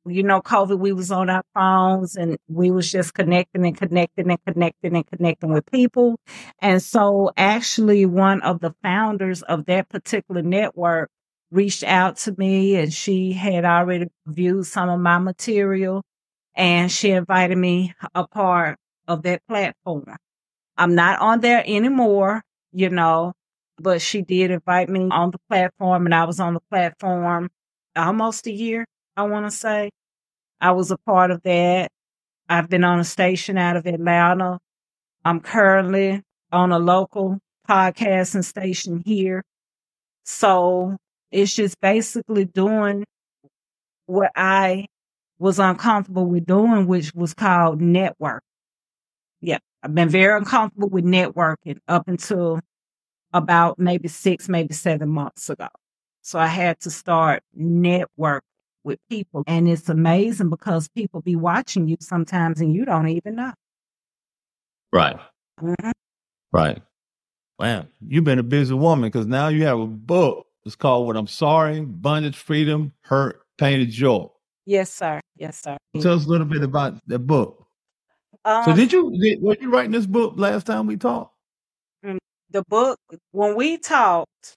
you 0.09 0.23
know, 0.23 0.41
COVID, 0.41 0.79
we 0.79 0.93
was 0.93 1.11
on 1.11 1.29
our 1.31 1.43
phones 1.55 2.17
and 2.17 2.39
we 2.49 2.71
was 2.71 2.91
just 2.91 3.15
connecting 3.15 3.67
and 3.67 3.77
connecting 3.77 4.31
and 4.31 4.39
connecting 4.47 4.95
and 4.97 5.07
connecting 5.07 5.53
with 5.53 5.67
people. 5.71 6.19
And 6.61 6.83
so 6.83 7.33
actually 7.37 8.07
one 8.07 8.41
of 8.43 8.61
the 8.61 8.75
founders 8.83 9.43
of 9.43 9.67
that 9.67 9.89
particular 9.89 10.43
network 10.43 11.11
reached 11.51 11.85
out 11.85 12.17
to 12.17 12.35
me 12.37 12.77
and 12.77 12.93
she 12.93 13.33
had 13.33 13.65
already 13.65 14.07
viewed 14.27 14.67
some 14.67 14.89
of 14.89 15.01
my 15.01 15.19
material 15.19 16.03
and 16.55 16.91
she 16.91 17.11
invited 17.11 17.57
me 17.59 17.95
a 18.15 18.27
part 18.27 18.79
of 19.07 19.23
that 19.23 19.43
platform. 19.49 20.17
I'm 20.77 20.95
not 20.95 21.21
on 21.21 21.41
there 21.41 21.63
anymore, 21.67 22.43
you 22.73 22.91
know, 22.91 23.33
but 23.79 24.03
she 24.03 24.23
did 24.23 24.51
invite 24.51 24.89
me 24.89 25.09
on 25.11 25.31
the 25.31 25.39
platform 25.49 26.07
and 26.07 26.15
I 26.15 26.25
was 26.25 26.41
on 26.41 26.55
the 26.55 26.61
platform 26.71 27.49
almost 27.95 28.47
a 28.47 28.53
year. 28.53 28.85
I 29.17 29.23
want 29.25 29.47
to 29.47 29.51
say. 29.51 29.91
I 30.61 30.73
was 30.73 30.91
a 30.91 30.97
part 30.99 31.31
of 31.31 31.43
that. 31.43 31.91
I've 32.49 32.69
been 32.69 32.85
on 32.85 32.99
a 32.99 33.05
station 33.05 33.59
out 33.59 33.77
of 33.77 33.87
Atlanta. 33.87 34.59
I'm 35.25 35.41
currently 35.41 36.23
on 36.53 36.73
a 36.73 36.79
local 36.79 37.39
podcasting 37.69 38.45
station 38.45 39.03
here. 39.05 39.43
So 40.25 40.97
it's 41.31 41.55
just 41.55 41.81
basically 41.81 42.45
doing 42.45 43.05
what 44.07 44.31
I 44.37 44.87
was 45.39 45.59
uncomfortable 45.59 46.27
with 46.27 46.47
doing, 46.47 46.87
which 46.87 47.13
was 47.15 47.35
called 47.35 47.81
network. 47.81 48.43
Yeah, 49.41 49.59
I've 49.83 49.95
been 49.95 50.09
very 50.09 50.37
uncomfortable 50.39 50.89
with 50.89 51.05
networking 51.05 51.79
up 51.89 52.09
until 52.09 52.61
about 53.33 53.79
maybe 53.79 54.09
six, 54.09 54.49
maybe 54.49 54.73
seven 54.75 55.09
months 55.11 55.51
ago. 55.51 55.69
So 56.23 56.39
I 56.39 56.47
had 56.47 56.81
to 56.81 56.91
start 56.91 57.43
network 57.55 58.43
with 58.83 58.99
people. 59.11 59.45
And 59.47 59.69
it's 59.69 59.89
amazing 59.89 60.49
because 60.49 60.89
people 60.89 61.21
be 61.21 61.37
watching 61.37 61.89
you 61.89 61.97
sometimes 62.01 62.61
and 62.61 62.75
you 62.75 62.85
don't 62.85 63.09
even 63.09 63.37
know. 63.37 63.53
Right. 64.93 65.17
Mm-hmm. 65.61 65.91
Right. 66.53 66.83
Wow. 67.59 67.87
You've 68.07 68.25
been 68.25 68.39
a 68.39 68.45
busy 68.45 68.75
woman 68.75 69.11
because 69.11 69.27
now 69.27 69.49
you 69.49 69.65
have 69.65 69.79
a 69.79 69.87
book. 69.87 70.46
It's 70.67 70.75
called 70.75 71.07
What 71.07 71.17
I'm 71.17 71.29
Sorry, 71.29 71.81
Bondage, 71.81 72.37
Freedom, 72.37 72.93
Hurt, 73.03 73.41
Pain, 73.57 73.81
and 73.81 73.91
Joy. 73.91 74.27
Yes, 74.65 74.93
sir. 74.93 75.21
Yes, 75.37 75.63
sir. 75.63 75.77
Tell 76.01 76.15
us 76.15 76.27
a 76.27 76.29
little 76.29 76.47
bit 76.47 76.65
about 76.65 76.95
the 77.07 77.21
book. 77.21 77.65
Um, 78.45 78.65
so 78.65 78.75
did 78.75 78.93
you, 78.93 79.17
did, 79.17 79.41
were 79.41 79.57
you 79.61 79.71
writing 79.71 79.93
this 79.93 80.07
book 80.07 80.35
last 80.37 80.67
time 80.67 80.89
we 80.89 80.97
talked? 80.97 81.33
Mm, 82.05 82.19
the 82.51 82.65
book, 82.69 82.99
when 83.31 83.55
we 83.55 83.79
talked, 83.79 84.57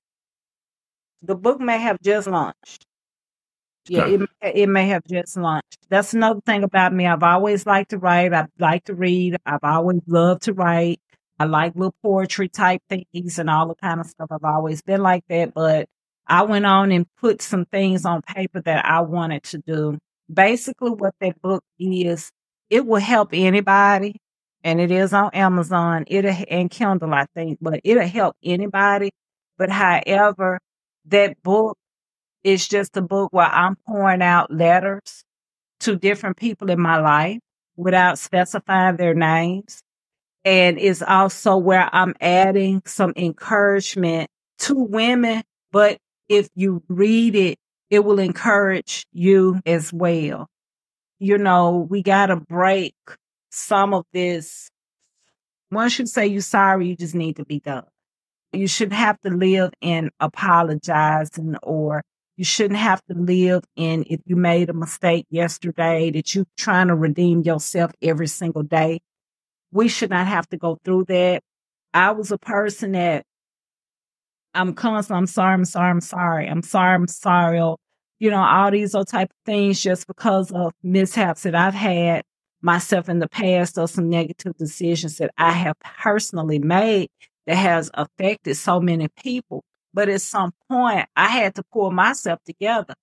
the 1.21 1.35
book 1.35 1.59
may 1.59 1.77
have 1.77 2.01
just 2.01 2.27
launched. 2.27 2.87
Yeah, 3.87 4.07
it, 4.07 4.21
it 4.41 4.67
may 4.67 4.87
have 4.87 5.03
just 5.07 5.37
launched. 5.37 5.77
That's 5.89 6.15
another 6.15 6.41
thing 6.41 6.63
about 6.63 6.91
me. 6.91 7.05
I've 7.05 7.21
always 7.21 7.67
liked 7.67 7.91
to 7.91 7.99
write. 7.99 8.33
I 8.33 8.47
like 8.57 8.85
to 8.85 8.95
read. 8.95 9.37
I've 9.45 9.63
always 9.63 10.01
loved 10.07 10.43
to 10.43 10.53
write. 10.53 10.99
I 11.37 11.45
like 11.45 11.75
little 11.75 11.95
poetry 12.01 12.49
type 12.49 12.81
things 12.89 13.37
and 13.37 13.49
all 13.49 13.67
the 13.67 13.75
kind 13.75 13.99
of 13.99 14.07
stuff. 14.07 14.29
I've 14.31 14.43
always 14.43 14.81
been 14.81 15.01
like 15.01 15.23
that. 15.29 15.53
But 15.53 15.87
I 16.29 16.43
went 16.43 16.65
on 16.65 16.91
and 16.91 17.05
put 17.17 17.41
some 17.41 17.65
things 17.65 18.05
on 18.05 18.21
paper 18.21 18.61
that 18.61 18.85
I 18.85 19.01
wanted 19.01 19.43
to 19.45 19.59
do. 19.59 19.97
Basically, 20.33 20.91
what 20.91 21.15
that 21.21 21.41
book 21.41 21.63
is, 21.79 22.31
it 22.69 22.85
will 22.85 23.01
help 23.01 23.29
anybody. 23.33 24.17
And 24.63 24.81
it 24.81 24.91
is 24.91 25.13
on 25.13 25.31
Amazon. 25.33 26.05
It'll 26.07 26.35
and 26.49 26.69
Kindle, 26.69 27.13
I 27.13 27.25
think, 27.33 27.59
but 27.61 27.79
it'll 27.83 28.07
help 28.07 28.35
anybody. 28.43 29.11
But 29.57 29.69
however, 29.69 30.59
that 31.05 31.41
book 31.43 31.77
It's 32.43 32.67
just 32.67 32.95
a 32.97 33.01
book 33.01 33.33
where 33.33 33.47
I'm 33.47 33.75
pouring 33.87 34.21
out 34.21 34.51
letters 34.51 35.23
to 35.81 35.95
different 35.95 36.37
people 36.37 36.69
in 36.69 36.79
my 36.79 36.99
life 36.99 37.39
without 37.75 38.17
specifying 38.17 38.97
their 38.97 39.13
names. 39.13 39.81
And 40.45 40.79
it's 40.79 41.01
also 41.01 41.57
where 41.57 41.89
I'm 41.93 42.15
adding 42.21 42.81
some 42.85 43.13
encouragement 43.17 44.29
to 44.59 44.75
women. 44.75 45.43
But 45.71 45.97
if 46.29 46.47
you 46.55 46.83
read 46.87 47.35
it, 47.35 47.57
it 47.89 48.05
will 48.05 48.19
encourage 48.19 49.05
you 49.11 49.59
as 49.65 49.91
well. 49.91 50.47
You 51.17 51.37
know, 51.37 51.87
we 51.89 52.03
got 52.03 52.27
to 52.27 52.37
break 52.37 52.95
some 53.49 53.93
of 53.93 54.05
this. 54.13 54.69
Once 55.71 55.99
you 55.99 56.05
say 56.05 56.27
you're 56.27 56.41
sorry, 56.41 56.87
you 56.87 56.95
just 56.95 57.15
need 57.15 57.35
to 57.37 57.45
be 57.45 57.59
done. 57.59 57.85
You 58.53 58.67
shouldn't 58.67 58.97
have 58.97 59.19
to 59.21 59.29
live 59.29 59.71
in 59.81 60.11
apologizing 60.19 61.55
or 61.61 62.03
you 62.37 62.45
shouldn't 62.45 62.79
have 62.79 63.03
to 63.07 63.15
live 63.15 63.63
in 63.75 64.05
if 64.09 64.21
you 64.25 64.35
made 64.35 64.69
a 64.69 64.73
mistake 64.73 65.25
yesterday 65.29 66.09
that 66.11 66.33
you're 66.33 66.45
trying 66.57 66.87
to 66.87 66.95
redeem 66.95 67.41
yourself 67.41 67.91
every 68.01 68.27
single 68.27 68.63
day. 68.63 69.01
We 69.71 69.87
should 69.89 70.09
not 70.09 70.25
have 70.25 70.47
to 70.49 70.57
go 70.57 70.79
through 70.83 71.05
that. 71.09 71.43
I 71.93 72.11
was 72.11 72.31
a 72.31 72.37
person 72.37 72.93
that 72.93 73.25
I'm 74.53 74.73
constant, 74.73 75.17
I'm 75.17 75.27
sorry, 75.27 75.53
I'm 75.53 75.65
sorry, 75.65 75.89
I'm 75.91 76.01
sorry, 76.01 76.47
I'm 76.47 76.61
sorry, 76.63 76.95
I'm 76.95 77.07
sorry, 77.07 77.61
or, 77.61 77.77
you 78.19 78.29
know, 78.31 78.41
all 78.41 78.71
these 78.71 78.95
other 78.95 79.05
type 79.05 79.29
of 79.29 79.45
things 79.45 79.81
just 79.81 80.07
because 80.07 80.51
of 80.51 80.73
mishaps 80.83 81.43
that 81.43 81.55
I've 81.55 81.73
had 81.73 82.23
myself 82.61 83.09
in 83.09 83.19
the 83.19 83.29
past 83.29 83.77
or 83.77 83.87
some 83.87 84.09
negative 84.09 84.57
decisions 84.57 85.17
that 85.17 85.31
I 85.37 85.51
have 85.51 85.77
personally 85.79 86.59
made 86.59 87.09
that 87.47 87.55
has 87.55 87.89
affected 87.93 88.55
so 88.55 88.79
many 88.79 89.07
people. 89.23 89.63
But 89.93 90.09
at 90.09 90.21
some 90.21 90.51
point, 90.69 91.07
I 91.15 91.27
had 91.27 91.55
to 91.55 91.63
pull 91.71 91.91
myself 91.91 92.39
together. 92.45 92.93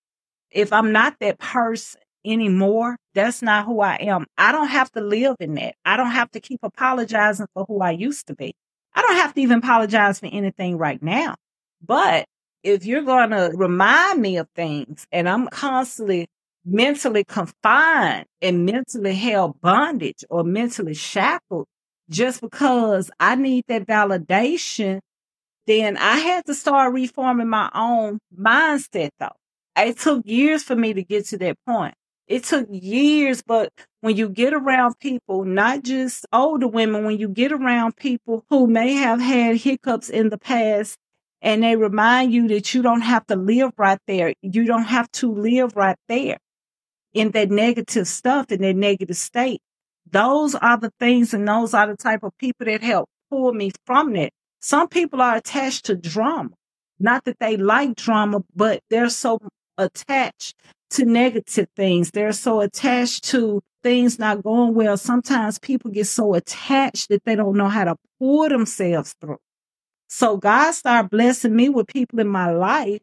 If 0.50 0.72
I'm 0.72 0.92
not 0.92 1.16
that 1.20 1.38
person 1.38 2.00
anymore, 2.24 2.96
that's 3.14 3.42
not 3.42 3.66
who 3.66 3.80
I 3.80 3.96
am. 3.96 4.26
I 4.36 4.52
don't 4.52 4.68
have 4.68 4.90
to 4.92 5.00
live 5.00 5.36
in 5.40 5.54
that. 5.54 5.74
I 5.84 5.96
don't 5.96 6.10
have 6.10 6.30
to 6.32 6.40
keep 6.40 6.60
apologizing 6.62 7.46
for 7.54 7.64
who 7.66 7.80
I 7.80 7.92
used 7.92 8.26
to 8.28 8.34
be. 8.34 8.54
I 8.96 9.02
don't 9.02 9.16
have 9.16 9.34
to 9.34 9.40
even 9.42 9.58
apologize 9.58 10.20
for 10.20 10.26
anything 10.26 10.78
right 10.78 11.02
now. 11.02 11.36
But 11.84 12.26
if 12.62 12.86
you're 12.86 13.02
going 13.02 13.30
to 13.30 13.52
remind 13.54 14.20
me 14.20 14.38
of 14.38 14.48
things 14.56 15.06
and 15.12 15.28
I'm 15.28 15.48
constantly 15.48 16.26
mentally 16.64 17.22
confined 17.22 18.26
and 18.42 18.66
mentally 18.66 19.14
held 19.14 19.60
bondage 19.60 20.24
or 20.30 20.42
mentally 20.42 20.94
shackled 20.94 21.66
just 22.10 22.40
because 22.40 23.10
I 23.20 23.36
need 23.36 23.64
that 23.68 23.86
validation, 23.86 25.00
then 25.66 25.96
I 25.96 26.18
had 26.18 26.46
to 26.46 26.54
start 26.54 26.94
reforming 26.94 27.48
my 27.48 27.70
own 27.74 28.18
mindset 28.36 29.10
though. 29.20 29.36
It 29.76 29.98
took 29.98 30.26
years 30.26 30.62
for 30.62 30.74
me 30.74 30.94
to 30.94 31.04
get 31.04 31.26
to 31.26 31.38
that 31.38 31.56
point. 31.66 31.94
It 32.26 32.42
took 32.42 32.66
years, 32.70 33.42
but 33.42 33.72
when 34.00 34.16
you 34.16 34.28
get 34.28 34.52
around 34.52 34.98
people, 34.98 35.44
not 35.44 35.84
just 35.84 36.26
older 36.32 36.66
women, 36.66 37.04
when 37.04 37.18
you 37.18 37.28
get 37.28 37.52
around 37.52 37.96
people 37.96 38.44
who 38.50 38.66
may 38.66 38.94
have 38.94 39.20
had 39.20 39.56
hiccups 39.56 40.08
in 40.10 40.30
the 40.30 40.38
past 40.38 40.98
and 41.40 41.62
they 41.62 41.76
remind 41.76 42.32
you 42.32 42.48
that 42.48 42.74
you 42.74 42.82
don't 42.82 43.02
have 43.02 43.24
to 43.28 43.36
live 43.36 43.72
right 43.76 44.00
there. 44.08 44.34
You 44.42 44.64
don't 44.64 44.84
have 44.84 45.10
to 45.12 45.32
live 45.32 45.76
right 45.76 45.98
there 46.08 46.38
in 47.14 47.30
that 47.30 47.50
negative 47.50 48.08
stuff, 48.08 48.50
in 48.50 48.60
that 48.62 48.74
negative 48.74 49.16
state. 49.16 49.60
Those 50.10 50.56
are 50.56 50.78
the 50.78 50.92
things 50.98 51.32
and 51.32 51.46
those 51.46 51.74
are 51.74 51.86
the 51.86 51.96
type 51.96 52.24
of 52.24 52.36
people 52.38 52.66
that 52.66 52.82
help 52.82 53.08
pull 53.30 53.52
me 53.52 53.70
from 53.86 54.14
that. 54.14 54.32
Some 54.60 54.88
people 54.88 55.22
are 55.22 55.36
attached 55.36 55.84
to 55.86 55.94
drama. 55.94 56.50
Not 56.98 57.24
that 57.24 57.38
they 57.38 57.56
like 57.56 57.94
drama, 57.94 58.42
but 58.54 58.80
they're 58.90 59.10
so 59.10 59.38
attached 59.78 60.54
to 60.96 61.04
negative 61.04 61.68
things. 61.76 62.10
They're 62.10 62.32
so 62.32 62.60
attached 62.60 63.24
to 63.30 63.62
things 63.82 64.18
not 64.18 64.42
going 64.42 64.74
well. 64.74 64.96
Sometimes 64.96 65.58
people 65.58 65.90
get 65.90 66.06
so 66.06 66.34
attached 66.34 67.08
that 67.08 67.24
they 67.24 67.36
don't 67.36 67.56
know 67.56 67.68
how 67.68 67.84
to 67.84 67.96
pull 68.18 68.48
themselves 68.48 69.14
through. 69.20 69.38
So 70.08 70.36
God 70.36 70.72
started 70.72 71.10
blessing 71.10 71.54
me 71.54 71.68
with 71.68 71.86
people 71.86 72.20
in 72.20 72.28
my 72.28 72.50
life 72.50 73.00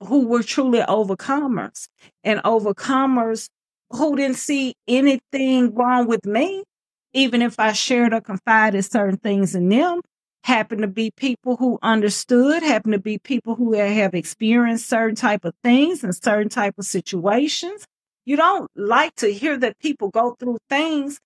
who 0.00 0.26
were 0.26 0.42
truly 0.42 0.80
overcomers 0.80 1.88
and 2.24 2.40
overcomers 2.42 3.48
who 3.90 4.16
didn't 4.16 4.36
see 4.36 4.74
anything 4.86 5.74
wrong 5.74 6.06
with 6.06 6.24
me, 6.24 6.64
even 7.12 7.42
if 7.42 7.58
I 7.58 7.72
shared 7.72 8.14
or 8.14 8.20
confided 8.20 8.84
certain 8.84 9.18
things 9.18 9.54
in 9.54 9.68
them, 9.68 10.00
happen 10.44 10.80
to 10.80 10.86
be 10.88 11.10
people 11.10 11.56
who 11.56 11.78
understood, 11.82 12.62
happen 12.62 12.92
to 12.92 12.98
be 12.98 13.18
people 13.18 13.54
who 13.54 13.74
have 13.74 14.14
experienced 14.14 14.88
certain 14.88 15.16
type 15.16 15.44
of 15.44 15.54
things 15.62 16.02
and 16.02 16.14
certain 16.14 16.48
type 16.48 16.74
of 16.78 16.84
situations. 16.84 17.86
You 18.24 18.36
don't 18.36 18.70
like 18.74 19.14
to 19.16 19.32
hear 19.32 19.56
that 19.58 19.78
people 19.78 20.08
go 20.08 20.36
through 20.38 20.58
things, 20.68 21.20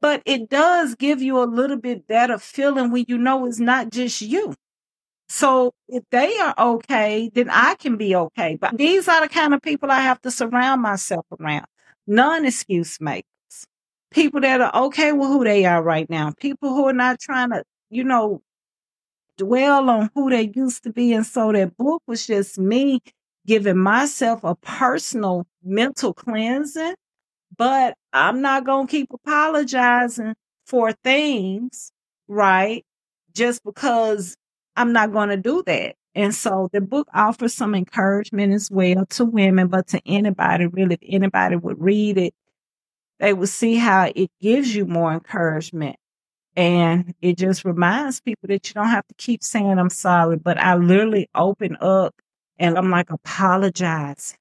but 0.00 0.22
it 0.26 0.48
does 0.48 0.94
give 0.94 1.22
you 1.22 1.42
a 1.42 1.44
little 1.44 1.76
bit 1.76 2.06
better 2.06 2.38
feeling 2.38 2.90
when 2.90 3.04
you 3.08 3.18
know 3.18 3.46
it's 3.46 3.60
not 3.60 3.90
just 3.90 4.20
you. 4.20 4.54
So 5.28 5.72
if 5.88 6.04
they 6.10 6.36
are 6.38 6.54
okay, 6.58 7.30
then 7.32 7.48
I 7.48 7.74
can 7.76 7.96
be 7.96 8.14
okay. 8.14 8.58
But 8.60 8.76
these 8.76 9.08
are 9.08 9.22
the 9.22 9.28
kind 9.28 9.54
of 9.54 9.62
people 9.62 9.90
I 9.90 10.00
have 10.00 10.20
to 10.22 10.30
surround 10.30 10.82
myself 10.82 11.24
around. 11.40 11.64
Non 12.06 12.44
excuse 12.44 13.00
makers. 13.00 13.24
People 14.10 14.42
that 14.42 14.60
are 14.60 14.84
okay 14.86 15.12
with 15.12 15.28
who 15.28 15.42
they 15.44 15.64
are 15.64 15.82
right 15.82 16.08
now. 16.10 16.32
People 16.38 16.68
who 16.70 16.86
are 16.86 16.92
not 16.92 17.18
trying 17.18 17.50
to, 17.50 17.64
you 17.92 18.04
know, 18.04 18.42
dwell 19.38 19.90
on 19.90 20.10
who 20.14 20.30
they 20.30 20.52
used 20.54 20.84
to 20.84 20.92
be. 20.92 21.12
And 21.12 21.26
so 21.26 21.52
that 21.52 21.76
book 21.76 22.02
was 22.06 22.26
just 22.26 22.58
me 22.58 23.00
giving 23.46 23.78
myself 23.78 24.44
a 24.44 24.54
personal 24.56 25.46
mental 25.62 26.14
cleansing. 26.14 26.94
But 27.56 27.96
I'm 28.12 28.40
not 28.42 28.64
going 28.64 28.86
to 28.86 28.90
keep 28.90 29.12
apologizing 29.12 30.34
for 30.66 30.92
things, 31.04 31.92
right? 32.28 32.84
Just 33.34 33.62
because 33.64 34.36
I'm 34.76 34.92
not 34.92 35.12
going 35.12 35.30
to 35.30 35.36
do 35.36 35.62
that. 35.66 35.96
And 36.14 36.34
so 36.34 36.68
the 36.72 36.80
book 36.80 37.08
offers 37.14 37.54
some 37.54 37.74
encouragement 37.74 38.52
as 38.54 38.70
well 38.70 39.06
to 39.10 39.24
women, 39.24 39.68
but 39.68 39.88
to 39.88 40.00
anybody, 40.06 40.66
really, 40.66 40.94
if 40.94 41.00
anybody 41.08 41.56
would 41.56 41.80
read 41.80 42.18
it, 42.18 42.34
they 43.20 43.34
would 43.34 43.48
see 43.48 43.76
how 43.76 44.10
it 44.14 44.30
gives 44.40 44.74
you 44.74 44.86
more 44.86 45.12
encouragement. 45.12 45.96
And 46.56 47.14
it 47.22 47.38
just 47.38 47.64
reminds 47.64 48.20
people 48.20 48.48
that 48.48 48.68
you 48.68 48.74
don't 48.74 48.88
have 48.88 49.06
to 49.06 49.14
keep 49.14 49.42
saying, 49.42 49.78
I'm 49.78 49.90
sorry, 49.90 50.36
but 50.36 50.58
I 50.58 50.74
literally 50.74 51.28
open 51.34 51.76
up 51.80 52.14
and 52.58 52.76
I'm 52.76 52.90
like, 52.90 53.10
apologize 53.10 54.36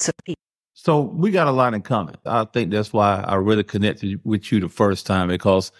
to 0.00 0.12
people. 0.24 0.40
So 0.74 1.00
we 1.00 1.30
got 1.30 1.46
a 1.46 1.52
lot 1.52 1.74
in 1.74 1.82
common. 1.82 2.16
I 2.24 2.44
think 2.44 2.70
that's 2.70 2.92
why 2.92 3.22
I 3.26 3.34
really 3.34 3.64
connected 3.64 4.20
with 4.24 4.50
you 4.50 4.60
the 4.60 4.68
first 4.68 5.06
time 5.06 5.28
because 5.28 5.70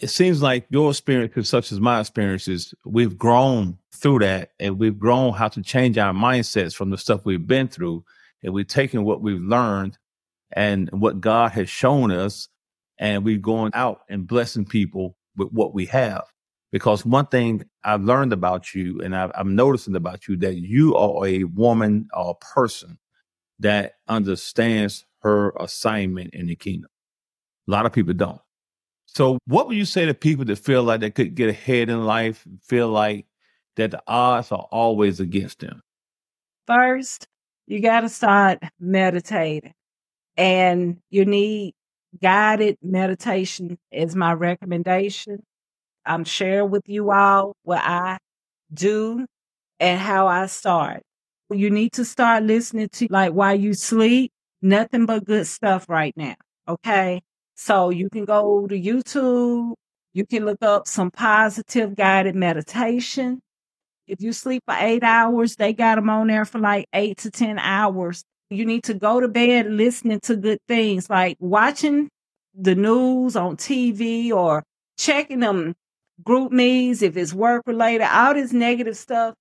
it 0.00 0.08
seems 0.08 0.42
like 0.42 0.66
your 0.70 0.90
experiences, 0.90 1.48
such 1.48 1.72
as 1.72 1.80
my 1.80 2.00
experiences, 2.00 2.74
we've 2.84 3.16
grown 3.16 3.78
through 3.94 4.20
that 4.20 4.52
and 4.60 4.78
we've 4.78 4.98
grown 4.98 5.32
how 5.32 5.48
to 5.48 5.62
change 5.62 5.98
our 5.98 6.12
mindsets 6.12 6.74
from 6.74 6.90
the 6.90 6.98
stuff 6.98 7.24
we've 7.24 7.46
been 7.46 7.68
through. 7.68 8.04
And 8.42 8.52
we've 8.52 8.68
taken 8.68 9.04
what 9.04 9.22
we've 9.22 9.40
learned 9.40 9.98
and 10.52 10.88
what 10.92 11.20
God 11.20 11.52
has 11.52 11.68
shown 11.68 12.12
us, 12.12 12.48
and 12.98 13.24
we're 13.24 13.38
going 13.38 13.72
out 13.74 14.00
and 14.08 14.26
blessing 14.26 14.64
people 14.64 15.16
with 15.36 15.50
what 15.50 15.74
we 15.74 15.86
have. 15.86 16.24
Because 16.70 17.06
one 17.06 17.26
thing 17.26 17.64
I've 17.82 18.02
learned 18.02 18.32
about 18.32 18.74
you 18.74 19.00
and 19.00 19.16
i 19.16 19.30
am 19.34 19.56
noticing 19.56 19.96
about 19.96 20.28
you 20.28 20.36
that 20.38 20.56
you 20.56 20.96
are 20.96 21.26
a 21.26 21.44
woman 21.44 22.08
or 22.14 22.30
a 22.30 22.44
person 22.44 22.98
that 23.60 23.94
understands 24.06 25.06
her 25.22 25.50
assignment 25.58 26.34
in 26.34 26.46
the 26.46 26.56
kingdom. 26.56 26.90
A 27.66 27.70
lot 27.70 27.86
of 27.86 27.92
people 27.92 28.14
don't. 28.14 28.40
So, 29.06 29.38
what 29.46 29.66
would 29.66 29.76
you 29.76 29.84
say 29.84 30.06
to 30.06 30.14
people 30.14 30.44
that 30.44 30.58
feel 30.58 30.82
like 30.82 31.00
they 31.00 31.10
could 31.10 31.34
get 31.34 31.48
ahead 31.48 31.88
in 31.88 32.04
life, 32.04 32.46
feel 32.62 32.88
like 32.88 33.26
that 33.76 33.90
the 33.90 34.02
odds 34.06 34.52
are 34.52 34.68
always 34.70 35.18
against 35.18 35.60
them? 35.60 35.80
First, 36.66 37.26
you 37.66 37.80
got 37.80 38.00
to 38.00 38.08
start 38.08 38.58
meditating, 38.78 39.72
and 40.36 40.98
you 41.10 41.24
need 41.24 41.74
guided 42.20 42.78
meditation 42.82 43.78
is 43.92 44.16
my 44.16 44.32
recommendation. 44.32 45.42
I'm 46.04 46.24
sharing 46.24 46.70
with 46.70 46.88
you 46.88 47.10
all 47.10 47.54
what 47.62 47.82
I 47.82 48.18
do 48.72 49.26
and 49.80 50.00
how 50.00 50.26
I 50.26 50.46
start. 50.46 51.02
You 51.50 51.70
need 51.70 51.92
to 51.94 52.04
start 52.04 52.44
listening 52.44 52.88
to 52.90 53.08
like 53.10 53.32
while 53.32 53.54
you 53.54 53.74
sleep, 53.74 54.32
nothing 54.62 55.06
but 55.06 55.24
good 55.24 55.46
stuff 55.46 55.88
right 55.88 56.14
now. 56.16 56.34
Okay. 56.66 57.22
So 57.54 57.90
you 57.90 58.08
can 58.10 58.24
go 58.24 58.66
to 58.66 58.80
YouTube. 58.80 59.74
You 60.12 60.26
can 60.26 60.44
look 60.44 60.62
up 60.62 60.86
some 60.86 61.10
positive 61.10 61.94
guided 61.96 62.34
meditation. 62.34 63.40
If 64.06 64.20
you 64.22 64.32
sleep 64.32 64.62
for 64.66 64.74
eight 64.78 65.02
hours, 65.02 65.56
they 65.56 65.72
got 65.72 65.96
them 65.96 66.08
on 66.10 66.28
there 66.28 66.44
for 66.44 66.58
like 66.58 66.86
eight 66.92 67.18
to 67.18 67.30
10 67.30 67.58
hours. 67.58 68.24
You 68.50 68.64
need 68.64 68.84
to 68.84 68.94
go 68.94 69.20
to 69.20 69.28
bed 69.28 69.70
listening 69.70 70.20
to 70.20 70.36
good 70.36 70.58
things 70.68 71.10
like 71.10 71.36
watching 71.38 72.08
the 72.54 72.74
news 72.74 73.36
on 73.36 73.56
TV 73.56 74.30
or 74.32 74.62
checking 74.96 75.40
them 75.40 75.74
GroupMe's 76.24 77.02
if 77.02 77.16
it's 77.16 77.34
work 77.34 77.62
related, 77.66 78.06
all 78.10 78.34
this 78.34 78.52
negative 78.52 78.96
stuff. 78.96 79.34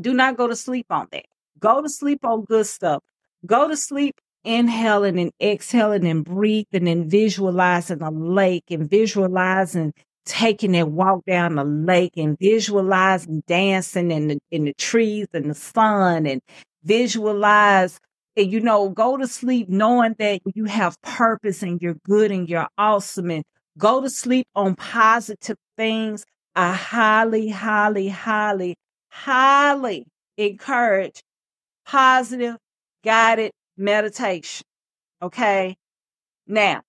Do 0.00 0.14
not 0.14 0.36
go 0.36 0.48
to 0.48 0.56
sleep 0.56 0.86
on 0.90 1.08
that. 1.12 1.26
Go 1.58 1.82
to 1.82 1.88
sleep 1.88 2.24
on 2.24 2.44
good 2.44 2.66
stuff. 2.66 3.02
Go 3.46 3.68
to 3.68 3.76
sleep 3.76 4.14
inhaling 4.44 5.18
and 5.18 5.32
exhaling 5.40 6.06
and 6.06 6.24
breathing 6.24 6.88
and 6.88 7.10
visualizing 7.10 8.02
a 8.02 8.10
lake 8.10 8.64
and 8.70 8.88
visualizing 8.88 9.92
taking 10.26 10.72
that 10.72 10.88
walk 10.88 11.24
down 11.26 11.56
the 11.56 11.64
lake 11.64 12.12
and 12.16 12.38
visualizing 12.38 13.42
dancing 13.46 14.10
in 14.10 14.28
the 14.28 14.38
in 14.50 14.64
the 14.64 14.74
trees 14.74 15.26
and 15.32 15.50
the 15.50 15.54
sun 15.54 16.26
and 16.26 16.40
visualize 16.82 18.00
you 18.36 18.60
know 18.60 18.88
go 18.88 19.16
to 19.16 19.26
sleep 19.26 19.68
knowing 19.68 20.14
that 20.18 20.40
you 20.54 20.64
have 20.64 21.00
purpose 21.02 21.62
and 21.62 21.80
you're 21.80 21.96
good 22.04 22.30
and 22.30 22.48
you're 22.48 22.68
awesome 22.78 23.30
and 23.30 23.44
go 23.78 24.00
to 24.00 24.10
sleep 24.10 24.46
on 24.54 24.74
positive 24.74 25.56
things 25.76 26.24
i 26.54 26.72
highly 26.72 27.48
highly 27.48 28.08
highly 28.08 28.76
highly 29.10 30.06
encourage 30.36 31.22
positive 31.86 32.56
guided 33.04 33.52
meditation 33.76 34.64
okay 35.22 35.76
now 36.46 36.80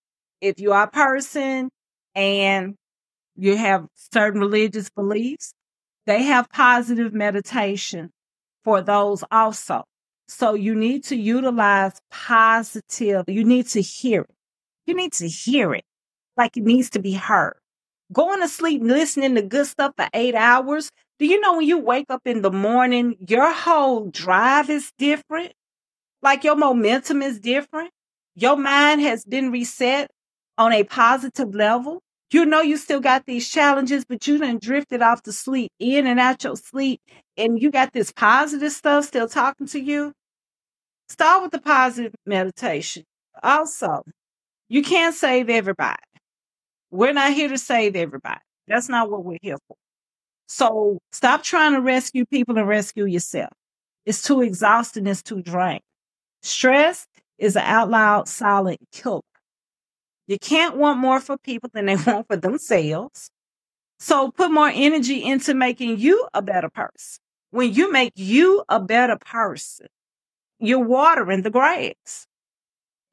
if 0.42 0.60
you 0.60 0.72
are 0.74 0.84
a 0.84 0.92
person 0.92 1.70
and 2.16 2.76
you 3.36 3.58
have 3.58 3.88
certain 3.96 4.40
religious 4.40 4.90
beliefs, 4.90 5.54
they 6.06 6.24
have 6.24 6.50
positive 6.50 7.14
meditation 7.14 8.12
for 8.64 8.82
those 8.82 9.24
also. 9.32 9.84
So 10.28 10.54
you 10.54 10.76
need 10.76 11.04
to 11.06 11.16
utilize 11.16 12.00
positive, 12.12 13.26
you 13.28 13.44
need 13.44 13.68
to 13.68 13.82
hear 13.82 14.22
it. 14.22 14.36
You 14.88 14.96
need 14.96 15.14
to 15.14 15.28
hear 15.28 15.74
it 15.74 15.84
like 16.38 16.58
it 16.58 16.64
needs 16.64 16.90
to 16.92 17.00
be 17.00 17.14
heard. 17.14 17.58
Going 18.14 18.42
to 18.42 18.48
sleep 18.48 18.82
listening 18.84 19.36
to 19.36 19.42
good 19.42 19.68
stuff 19.68 19.94
for 19.98 20.08
eight 20.14 20.36
hours. 20.36 20.92
Do 21.18 21.26
you 21.26 21.40
know 21.40 21.58
when 21.58 21.68
you 21.68 21.78
wake 21.80 22.08
up 22.10 22.22
in 22.26 22.42
the 22.42 22.52
morning, 22.52 23.16
your 23.28 23.52
whole 23.52 24.10
drive 24.10 24.70
is 24.70 24.92
different? 24.98 25.54
Like 26.22 26.44
your 26.44 26.56
momentum 26.56 27.22
is 27.22 27.40
different. 27.40 27.92
Your 28.36 28.58
mind 28.58 29.02
has 29.02 29.26
been 29.26 29.52
reset 29.52 30.12
on 30.58 30.74
a 30.74 30.84
positive 30.84 31.56
level. 31.56 32.02
You 32.32 32.46
know 32.46 32.62
you 32.62 32.78
still 32.78 33.00
got 33.00 33.26
these 33.26 33.50
challenges, 33.50 34.06
but 34.06 34.28
you 34.28 34.38
done 34.38 34.60
drifted 34.60 35.02
off 35.02 35.22
to 35.24 35.32
sleep, 35.32 35.72
in 35.80 36.08
and 36.08 36.20
out 36.20 36.44
your 36.44 36.58
sleep, 36.58 37.02
and 37.38 37.62
you 37.62 37.72
got 37.72 37.94
this 37.94 38.12
positive 38.12 38.72
stuff 38.72 39.06
still 39.06 39.28
talking 39.30 39.68
to 39.68 39.80
you. 39.80 40.14
Start 41.10 41.44
with 41.44 41.52
the 41.52 41.62
positive 41.62 42.16
meditation. 42.26 43.04
Also, 43.44 44.04
you 44.70 44.84
can't 44.84 45.16
save 45.16 45.50
everybody. 45.50 45.98
We're 46.92 47.14
not 47.14 47.34
here 47.34 47.50
to 47.50 47.58
save 47.58 47.96
everybody. 47.96 48.40
That's 48.68 48.90
not 48.90 49.12
what 49.12 49.24
we're 49.24 49.38
here 49.42 49.58
for. 49.68 49.78
So 50.48 51.00
stop 51.12 51.44
trying 51.44 51.74
to 51.74 51.82
rescue 51.82 52.26
people 52.26 52.58
and 52.58 52.68
rescue 52.68 53.06
yourself. 53.06 53.52
It's 54.06 54.22
too 54.22 54.42
exhausting. 54.42 55.08
It's 55.08 55.24
too 55.24 55.42
draining. 55.42 55.82
Stress 56.44 57.08
is 57.38 57.56
an 57.56 57.64
out 57.64 57.90
loud 57.90 58.28
silent 58.28 58.80
killer. 58.92 59.22
You 60.28 60.40
can't 60.40 60.76
want 60.76 61.00
more 61.00 61.20
for 61.20 61.38
people 61.38 61.70
than 61.74 61.86
they 61.86 61.96
want 62.08 62.28
for 62.28 62.38
themselves. 62.38 63.30
So 64.00 64.32
put 64.32 64.52
more 64.52 64.72
energy 64.74 65.24
into 65.24 65.54
making 65.54 66.00
you 66.00 66.28
a 66.34 66.42
better 66.42 66.70
person. 66.70 67.22
When 67.52 67.74
you 67.74 67.92
make 67.92 68.14
you 68.16 68.64
a 68.68 68.80
better 68.80 69.18
person, 69.18 69.88
you're 70.60 70.80
watering 70.80 71.44
the 71.44 71.50
grass. 71.50 72.28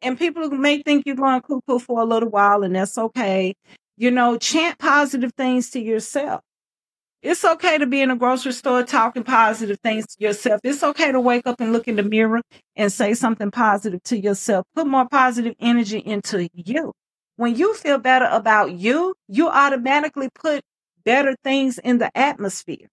And 0.01 0.19
people 0.19 0.51
may 0.51 0.83
think 0.83 1.05
you're 1.07 1.15
going 1.15 1.41
cuckoo 1.43 1.79
for 1.79 2.01
a 2.01 2.05
little 2.05 2.29
while, 2.29 2.65
and 2.65 2.75
that's 2.75 2.99
okay. 2.99 3.55
You 3.97 4.11
know, 4.11 4.37
chant 4.37 4.79
positive 4.79 5.33
things 5.35 5.71
to 5.71 5.81
yourself. 5.81 6.41
It's 7.23 7.45
okay 7.45 7.79
to 7.79 7.87
be 7.87 8.01
in 8.01 8.11
a 8.11 8.17
grocery 8.17 8.53
store 8.53 8.83
talking 8.83 9.23
positive 9.23 9.79
things 9.79 10.07
to 10.09 10.25
yourself. 10.25 10.61
It's 10.65 10.83
okay 10.83 11.13
to 11.13 11.21
wake 11.21 11.47
up 11.47 11.61
and 11.61 11.73
look 11.73 11.87
in 11.87 11.95
the 11.95 12.03
mirror 12.03 12.43
and 12.75 12.93
say 12.93 13.15
something 13.15 13.53
positive 13.53 14.03
to 14.05 14.19
yourself. 14.19 14.67
Put 14.75 14.89
more 14.89 15.09
positive 15.09 15.55
energy 15.61 15.99
into 15.99 16.49
you 16.53 16.93
when 17.43 17.57
you 17.57 17.75
feel 17.75 17.99
better 17.99 18.29
about 18.31 18.71
you, 18.71 19.17
you 19.27 19.49
automatically 19.49 20.29
put 20.33 20.63
better 21.05 21.35
things 21.43 21.77
in 21.77 21.99
the 21.99 22.17
atmosphere. 22.17 22.87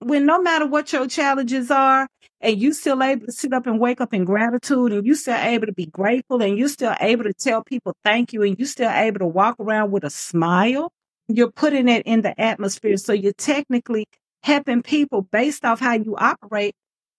When 0.00 0.26
no 0.26 0.42
matter 0.42 0.66
what 0.66 0.92
your 0.92 1.06
challenges 1.06 1.70
are, 1.70 2.06
and 2.42 2.60
you 2.60 2.74
still 2.74 3.02
able 3.02 3.24
to 3.24 3.32
sit 3.32 3.54
up 3.54 3.66
and 3.66 3.80
wake 3.80 4.02
up 4.02 4.12
in 4.12 4.26
gratitude, 4.26 4.92
and 4.92 5.06
you 5.06 5.14
still 5.14 5.38
able 5.38 5.66
to 5.66 5.72
be 5.72 5.86
grateful, 5.86 6.42
and 6.42 6.58
you 6.58 6.68
still 6.68 6.94
able 7.00 7.24
to 7.24 7.32
tell 7.32 7.64
people 7.64 7.94
thank 8.04 8.34
you, 8.34 8.42
and 8.42 8.58
you 8.58 8.66
still 8.66 8.90
able 8.90 9.20
to 9.20 9.26
walk 9.26 9.56
around 9.58 9.90
with 9.90 10.04
a 10.04 10.10
smile, 10.10 10.92
you're 11.26 11.50
putting 11.50 11.88
it 11.88 12.02
in 12.04 12.20
the 12.20 12.38
atmosphere. 12.38 12.98
So 12.98 13.14
you're 13.14 13.32
technically 13.32 14.04
helping 14.42 14.82
people 14.82 15.22
based 15.22 15.64
off 15.64 15.80
how 15.80 15.94
you 15.94 16.16
operate 16.16 16.74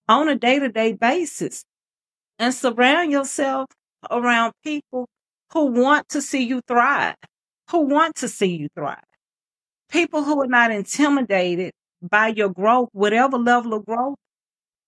on 0.07 0.29
a 0.29 0.35
day 0.35 0.59
to 0.59 0.69
day 0.69 0.93
basis. 0.93 1.65
And 2.37 2.53
surround 2.53 3.11
yourself 3.11 3.65
around 4.11 4.53
people 4.63 5.07
who 5.51 5.67
want 5.67 6.09
to 6.09 6.21
see 6.21 6.43
you 6.43 6.61
thrive, 6.67 7.15
who 7.71 7.81
want 7.81 8.15
to 8.17 8.27
see 8.27 8.55
you 8.57 8.69
thrive. 8.75 9.03
People 9.89 10.23
who 10.23 10.41
are 10.41 10.47
not 10.47 10.71
intimidated 10.71 11.73
by 12.01 12.29
your 12.29 12.49
growth, 12.49 12.89
whatever 12.93 13.37
level 13.37 13.73
of 13.73 13.85
growth 13.85 14.17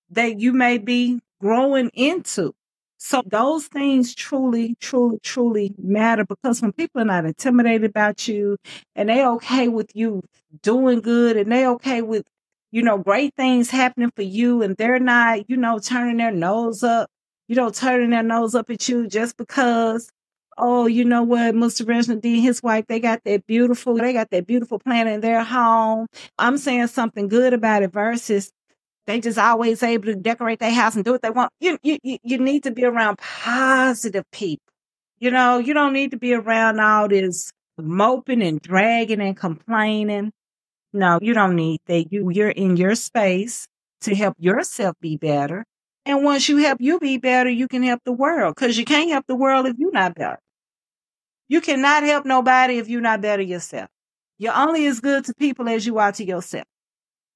that 0.09 0.39
you 0.39 0.53
may 0.53 0.77
be 0.77 1.19
growing 1.41 1.89
into. 1.93 2.53
So 2.97 3.21
those 3.25 3.67
things 3.67 4.15
truly, 4.15 4.75
truly, 4.79 5.19
truly 5.21 5.73
matter 5.77 6.25
because 6.25 6.61
when 6.61 6.71
people 6.73 7.01
are 7.01 7.05
not 7.05 7.25
intimidated 7.25 7.83
about 7.91 8.27
you 8.27 8.57
and 8.95 9.09
they 9.09 9.23
okay 9.25 9.67
with 9.67 9.91
you 9.95 10.23
doing 10.63 11.01
good 11.01 11.37
and 11.37 11.51
they 11.51 11.67
okay 11.67 12.01
with, 12.01 12.25
you 12.71 12.81
know, 12.81 12.97
great 12.97 13.35
things 13.35 13.69
happening 13.69 14.11
for 14.15 14.23
you 14.23 14.63
and 14.63 14.75
they're 14.77 14.99
not, 14.99 15.49
you 15.49 15.57
know, 15.57 15.77
turning 15.77 16.17
their 16.17 16.31
nose 16.31 16.83
up, 16.83 17.09
you 17.47 17.55
know, 17.55 17.69
turning 17.69 18.09
their 18.09 18.23
nose 18.23 18.55
up 18.55 18.69
at 18.71 18.89
you 18.89 19.07
just 19.07 19.37
because 19.37 20.09
oh, 20.57 20.87
you 20.87 21.05
know 21.05 21.23
what, 21.23 21.55
Mr. 21.55 21.87
Reginald 21.87 22.21
D 22.21 22.35
and 22.35 22.43
his 22.43 22.63
wife, 22.63 22.85
they 22.87 22.99
got 22.99 23.23
that 23.25 23.45
beautiful, 23.47 23.95
they 23.95 24.13
got 24.13 24.29
that 24.31 24.47
beautiful 24.47 24.79
plant 24.79 25.09
in 25.09 25.21
their 25.21 25.43
home. 25.43 26.07
I'm 26.37 26.57
saying 26.57 26.87
something 26.87 27.27
good 27.27 27.53
about 27.53 27.83
it 27.83 27.91
versus 27.91 28.51
they 29.05 29.21
just 29.21 29.37
always 29.37 29.81
able 29.83 30.05
to 30.05 30.15
decorate 30.15 30.59
their 30.59 30.71
house 30.71 30.95
and 30.95 31.05
do 31.05 31.13
what 31.13 31.21
they 31.21 31.29
want. 31.29 31.51
You, 31.59 31.77
you, 31.81 31.97
you 32.03 32.37
need 32.37 32.63
to 32.63 32.71
be 32.71 32.83
around 32.83 33.17
positive 33.19 34.25
people. 34.31 34.63
You 35.19 35.31
know, 35.31 35.57
you 35.59 35.73
don't 35.73 35.93
need 35.93 36.11
to 36.11 36.17
be 36.17 36.33
around 36.33 36.79
all 36.79 37.07
this 37.07 37.51
moping 37.77 38.43
and 38.43 38.61
dragging 38.61 39.21
and 39.21 39.35
complaining. 39.35 40.31
No, 40.93 41.19
you 41.21 41.33
don't 41.33 41.55
need 41.55 41.79
that. 41.87 42.11
You, 42.11 42.29
you're 42.29 42.49
in 42.49 42.77
your 42.77 42.95
space 42.95 43.67
to 44.01 44.15
help 44.15 44.35
yourself 44.39 44.95
be 45.01 45.17
better. 45.17 45.63
And 46.05 46.23
once 46.23 46.47
you 46.47 46.57
help 46.57 46.79
you 46.79 46.99
be 46.99 47.17
better, 47.17 47.49
you 47.49 47.67
can 47.67 47.83
help 47.83 48.01
the 48.05 48.13
world 48.13 48.55
because 48.55 48.77
you 48.77 48.85
can't 48.85 49.09
help 49.09 49.25
the 49.27 49.35
world 49.35 49.65
if 49.65 49.75
you're 49.77 49.91
not 49.91 50.15
better. 50.15 50.39
You 51.49 51.61
cannot 51.61 52.03
help 52.03 52.25
nobody 52.25 52.77
if 52.77 52.89
you're 52.89 53.01
not 53.01 53.21
better 53.21 53.41
yourself. 53.41 53.89
You're 54.37 54.55
only 54.55 54.85
as 54.85 54.99
good 54.99 55.25
to 55.25 55.33
people 55.33 55.67
as 55.69 55.85
you 55.85 55.97
are 55.97 56.11
to 56.11 56.23
yourself. 56.23 56.65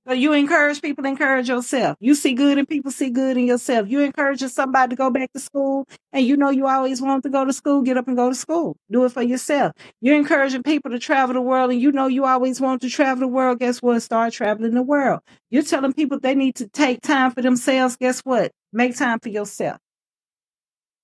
So 0.07 0.13
you 0.13 0.33
encourage 0.33 0.81
people, 0.81 1.05
encourage 1.05 1.47
yourself. 1.47 1.95
You 1.99 2.15
see 2.15 2.33
good 2.33 2.57
and 2.57 2.67
people 2.67 2.89
see 2.89 3.11
good 3.11 3.37
in 3.37 3.45
yourself. 3.45 3.87
You 3.87 3.99
encourage 3.99 4.39
somebody 4.39 4.89
to 4.89 4.95
go 4.95 5.11
back 5.11 5.31
to 5.33 5.39
school 5.39 5.87
and 6.11 6.25
you 6.25 6.35
know 6.35 6.49
you 6.49 6.65
always 6.65 6.99
want 6.99 7.21
to 7.23 7.29
go 7.29 7.45
to 7.45 7.53
school, 7.53 7.83
get 7.83 7.97
up 7.97 8.07
and 8.07 8.17
go 8.17 8.29
to 8.29 8.35
school. 8.35 8.75
Do 8.89 9.05
it 9.05 9.11
for 9.11 9.21
yourself. 9.21 9.73
You're 10.01 10.15
encouraging 10.15 10.63
people 10.63 10.89
to 10.89 10.97
travel 10.97 11.35
the 11.35 11.41
world 11.41 11.69
and 11.69 11.79
you 11.79 11.91
know 11.91 12.07
you 12.07 12.25
always 12.25 12.59
want 12.59 12.81
to 12.81 12.89
travel 12.89 13.21
the 13.21 13.27
world. 13.27 13.59
Guess 13.59 13.83
what? 13.83 14.01
Start 14.01 14.33
traveling 14.33 14.73
the 14.73 14.81
world. 14.81 15.21
You're 15.51 15.61
telling 15.61 15.93
people 15.93 16.19
they 16.19 16.33
need 16.33 16.55
to 16.55 16.67
take 16.67 17.01
time 17.01 17.29
for 17.29 17.43
themselves. 17.43 17.95
Guess 17.95 18.21
what? 18.21 18.51
Make 18.73 18.97
time 18.97 19.19
for 19.19 19.29
yourself. 19.29 19.77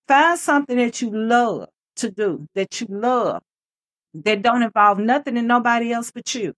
Find 0.07 0.39
something 0.39 0.77
that 0.77 1.01
you 1.03 1.11
love 1.11 1.67
to 1.97 2.11
do 2.11 2.47
that 2.55 2.81
you 2.81 2.87
love 2.89 3.41
that 4.13 4.41
don't 4.41 4.63
involve 4.63 4.99
nothing 4.99 5.37
and 5.37 5.47
nobody 5.47 5.91
else 5.91 6.11
but 6.11 6.33
you. 6.35 6.53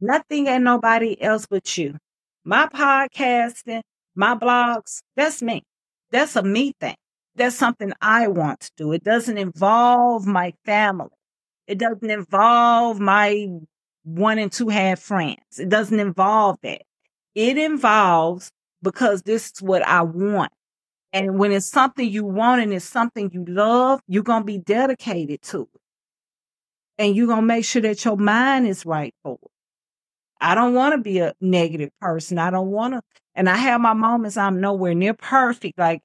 Nothing 0.00 0.48
and 0.48 0.64
nobody 0.64 1.20
else 1.22 1.46
but 1.46 1.76
you. 1.76 1.96
My 2.44 2.66
podcasting, 2.66 3.82
my 4.14 4.34
blogs, 4.34 5.00
that's 5.16 5.42
me. 5.42 5.62
That's 6.10 6.36
a 6.36 6.42
me 6.42 6.72
thing. 6.80 6.96
That's 7.34 7.56
something 7.56 7.92
I 8.00 8.28
want 8.28 8.60
to 8.60 8.70
do. 8.76 8.92
It 8.92 9.04
doesn't 9.04 9.38
involve 9.38 10.26
my 10.26 10.54
family. 10.64 11.10
It 11.66 11.78
doesn't 11.78 12.10
involve 12.10 12.98
my 13.00 13.48
one 14.04 14.38
and 14.38 14.50
two 14.50 14.68
half 14.68 15.00
friends. 15.00 15.58
It 15.58 15.68
doesn't 15.68 16.00
involve 16.00 16.56
that. 16.62 16.82
It 17.34 17.58
involves 17.58 18.50
because 18.82 19.22
this 19.22 19.52
is 19.52 19.62
what 19.62 19.82
I 19.82 20.02
want. 20.02 20.52
And 21.12 21.38
when 21.38 21.52
it's 21.52 21.66
something 21.66 22.08
you 22.08 22.24
want 22.24 22.62
and 22.62 22.72
it's 22.72 22.84
something 22.84 23.30
you 23.32 23.44
love, 23.46 24.00
you're 24.06 24.22
going 24.22 24.42
to 24.42 24.46
be 24.46 24.58
dedicated 24.58 25.42
to 25.42 25.62
it. 25.62 25.80
And 26.98 27.16
you're 27.16 27.28
going 27.28 27.40
to 27.40 27.46
make 27.46 27.64
sure 27.64 27.82
that 27.82 28.04
your 28.04 28.16
mind 28.16 28.66
is 28.66 28.84
right 28.84 29.14
for 29.22 29.38
it. 29.42 29.50
I 30.40 30.54
don't 30.54 30.74
want 30.74 30.94
to 30.94 31.00
be 31.00 31.18
a 31.18 31.34
negative 31.40 31.90
person. 32.00 32.38
I 32.38 32.50
don't 32.50 32.68
want 32.68 32.94
to. 32.94 33.02
And 33.34 33.48
I 33.48 33.56
have 33.56 33.80
my 33.80 33.92
moments 33.92 34.36
I'm 34.36 34.60
nowhere 34.60 34.94
near 34.94 35.14
perfect. 35.14 35.78
Like 35.78 36.02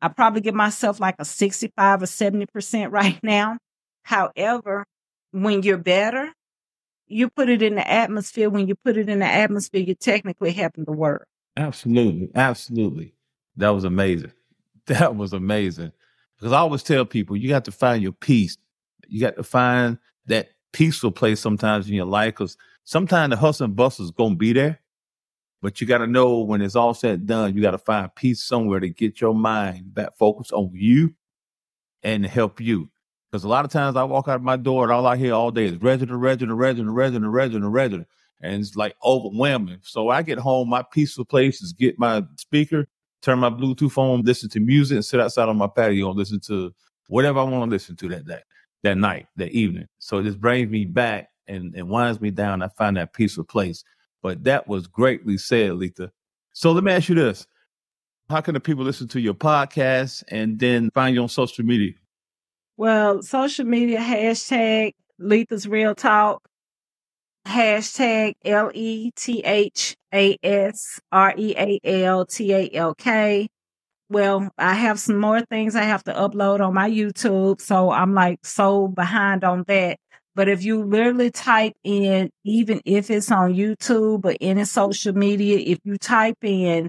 I 0.00 0.08
probably 0.08 0.40
give 0.40 0.54
myself 0.54 1.00
like 1.00 1.16
a 1.18 1.24
65 1.24 2.02
or 2.02 2.06
70% 2.06 2.92
right 2.92 3.18
now. 3.22 3.58
However, 4.02 4.84
when 5.32 5.62
you're 5.62 5.78
better, 5.78 6.32
you 7.06 7.28
put 7.28 7.48
it 7.48 7.62
in 7.62 7.74
the 7.74 7.88
atmosphere. 7.88 8.50
When 8.50 8.68
you 8.68 8.74
put 8.74 8.96
it 8.96 9.08
in 9.08 9.20
the 9.20 9.26
atmosphere, 9.26 9.80
you're 9.80 9.96
technically 9.96 10.52
helping 10.52 10.84
the 10.84 10.92
world. 10.92 11.24
Absolutely. 11.56 12.30
Absolutely. 12.34 13.13
That 13.56 13.70
was 13.70 13.84
amazing. 13.84 14.32
That 14.86 15.16
was 15.16 15.32
amazing. 15.32 15.92
Because 16.36 16.52
I 16.52 16.58
always 16.58 16.82
tell 16.82 17.06
people 17.06 17.38
you 17.38 17.48
got 17.48 17.64
to 17.64 17.72
find 17.72 18.02
your 18.02 18.12
peace. 18.12 18.58
You 19.08 19.18
got 19.18 19.36
to 19.36 19.42
find 19.42 19.96
that 20.26 20.48
peaceful 20.74 21.10
place 21.10 21.40
sometimes 21.40 21.88
in 21.88 21.94
your 21.94 22.04
life 22.04 22.34
because 22.34 22.58
sometimes 22.84 23.30
the 23.30 23.38
hustle 23.38 23.64
and 23.64 23.74
bustle 23.74 24.04
is 24.04 24.10
going 24.10 24.32
to 24.32 24.36
be 24.36 24.52
there. 24.52 24.80
But 25.62 25.80
you 25.80 25.86
got 25.86 25.98
to 25.98 26.06
know 26.06 26.40
when 26.40 26.60
it's 26.60 26.76
all 26.76 26.92
said 26.92 27.20
and 27.20 27.26
done, 27.26 27.54
you 27.56 27.62
got 27.62 27.70
to 27.70 27.78
find 27.78 28.14
peace 28.14 28.44
somewhere 28.44 28.78
to 28.78 28.90
get 28.90 29.22
your 29.22 29.34
mind 29.34 29.94
back 29.94 30.18
focused 30.18 30.52
on 30.52 30.70
you 30.74 31.14
and 32.02 32.26
help 32.26 32.60
you. 32.60 32.90
Because 33.30 33.44
a 33.44 33.48
lot 33.48 33.64
of 33.64 33.70
times 33.70 33.96
I 33.96 34.04
walk 34.04 34.28
out 34.28 34.36
of 34.36 34.42
my 34.42 34.58
door 34.58 34.84
and 34.84 34.92
all 34.92 35.06
I 35.06 35.16
hear 35.16 35.32
all 35.32 35.50
day 35.50 35.64
is 35.64 35.80
resident, 35.80 36.18
resident, 36.18 36.52
resident, 36.58 36.90
resident, 36.90 37.32
resident, 37.32 37.72
resident. 37.72 38.08
And 38.42 38.60
it's 38.60 38.76
like 38.76 38.94
overwhelming. 39.02 39.78
So 39.82 40.10
I 40.10 40.20
get 40.20 40.38
home, 40.38 40.68
my 40.68 40.84
peaceful 40.92 41.24
place 41.24 41.62
is 41.62 41.72
get 41.72 41.98
my 41.98 42.22
speaker, 42.36 42.86
turn 43.24 43.38
my 43.38 43.50
Bluetooth 43.50 43.96
on, 43.96 44.22
listen 44.22 44.48
to 44.50 44.60
music, 44.60 44.96
and 44.96 45.04
sit 45.04 45.20
outside 45.20 45.48
on 45.48 45.56
my 45.56 45.66
patio 45.66 46.08
and 46.08 46.18
listen 46.18 46.40
to 46.40 46.74
whatever 47.08 47.40
I 47.40 47.44
want 47.44 47.64
to 47.64 47.70
listen 47.70 47.96
to 47.96 48.08
that 48.08 48.26
day, 48.26 48.40
that 48.82 48.98
night, 48.98 49.26
that 49.36 49.52
evening. 49.52 49.86
So 49.98 50.18
it 50.18 50.24
just 50.24 50.40
brings 50.40 50.70
me 50.70 50.84
back 50.84 51.28
and, 51.46 51.74
and 51.74 51.88
winds 51.88 52.20
me 52.20 52.30
down. 52.30 52.62
I 52.62 52.68
find 52.68 52.96
that 52.96 53.12
peaceful 53.14 53.44
place. 53.44 53.84
But 54.22 54.44
that 54.44 54.68
was 54.68 54.86
greatly 54.86 55.38
said, 55.38 55.74
Letha. 55.74 56.10
So 56.52 56.72
let 56.72 56.84
me 56.84 56.92
ask 56.92 57.08
you 57.08 57.14
this. 57.14 57.46
How 58.30 58.40
can 58.40 58.54
the 58.54 58.60
people 58.60 58.84
listen 58.84 59.08
to 59.08 59.20
your 59.20 59.34
podcast 59.34 60.22
and 60.28 60.58
then 60.58 60.90
find 60.94 61.14
you 61.14 61.22
on 61.22 61.28
social 61.28 61.64
media? 61.64 61.92
Well, 62.76 63.22
social 63.22 63.66
media 63.66 63.98
hashtag 63.98 64.94
Letha's 65.18 65.68
Real 65.68 65.94
Talk, 65.94 66.42
hashtag 67.46 68.34
L 68.44 68.70
E 68.74 69.10
T 69.12 69.42
H 69.44 69.96
A 70.12 70.36
S 70.42 71.00
R 71.12 71.34
E 71.36 71.54
A 71.56 72.04
L 72.04 72.26
T 72.26 72.52
A 72.52 72.70
L 72.74 72.94
K. 72.94 73.48
Well, 74.08 74.50
I 74.58 74.74
have 74.74 75.00
some 75.00 75.18
more 75.18 75.40
things 75.42 75.74
I 75.74 75.82
have 75.82 76.04
to 76.04 76.12
upload 76.12 76.60
on 76.60 76.74
my 76.74 76.88
YouTube, 76.90 77.60
so 77.60 77.90
I'm 77.90 78.14
like 78.14 78.44
so 78.44 78.88
behind 78.88 79.44
on 79.44 79.64
that. 79.66 79.98
But 80.34 80.48
if 80.48 80.64
you 80.64 80.82
literally 80.82 81.30
type 81.30 81.74
in, 81.84 82.30
even 82.44 82.80
if 82.84 83.10
it's 83.10 83.30
on 83.30 83.54
YouTube 83.54 84.24
or 84.24 84.34
any 84.40 84.64
social 84.64 85.14
media, 85.14 85.58
if 85.58 85.78
you 85.84 85.96
type 85.96 86.38
in 86.42 86.88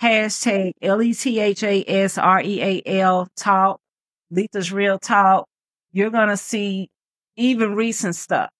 hashtag 0.00 0.72
L 0.82 1.02
E 1.02 1.14
T 1.14 1.40
H 1.40 1.62
A 1.62 1.84
S 1.86 2.18
R 2.18 2.40
E 2.42 2.62
A 2.62 3.00
L 3.00 3.28
talk, 3.36 3.80
Letha's 4.30 4.72
Real 4.72 4.98
Talk, 4.98 5.46
you're 5.92 6.10
going 6.10 6.28
to 6.28 6.36
see 6.36 6.88
even 7.36 7.74
recent 7.74 8.16
stuff 8.16 8.50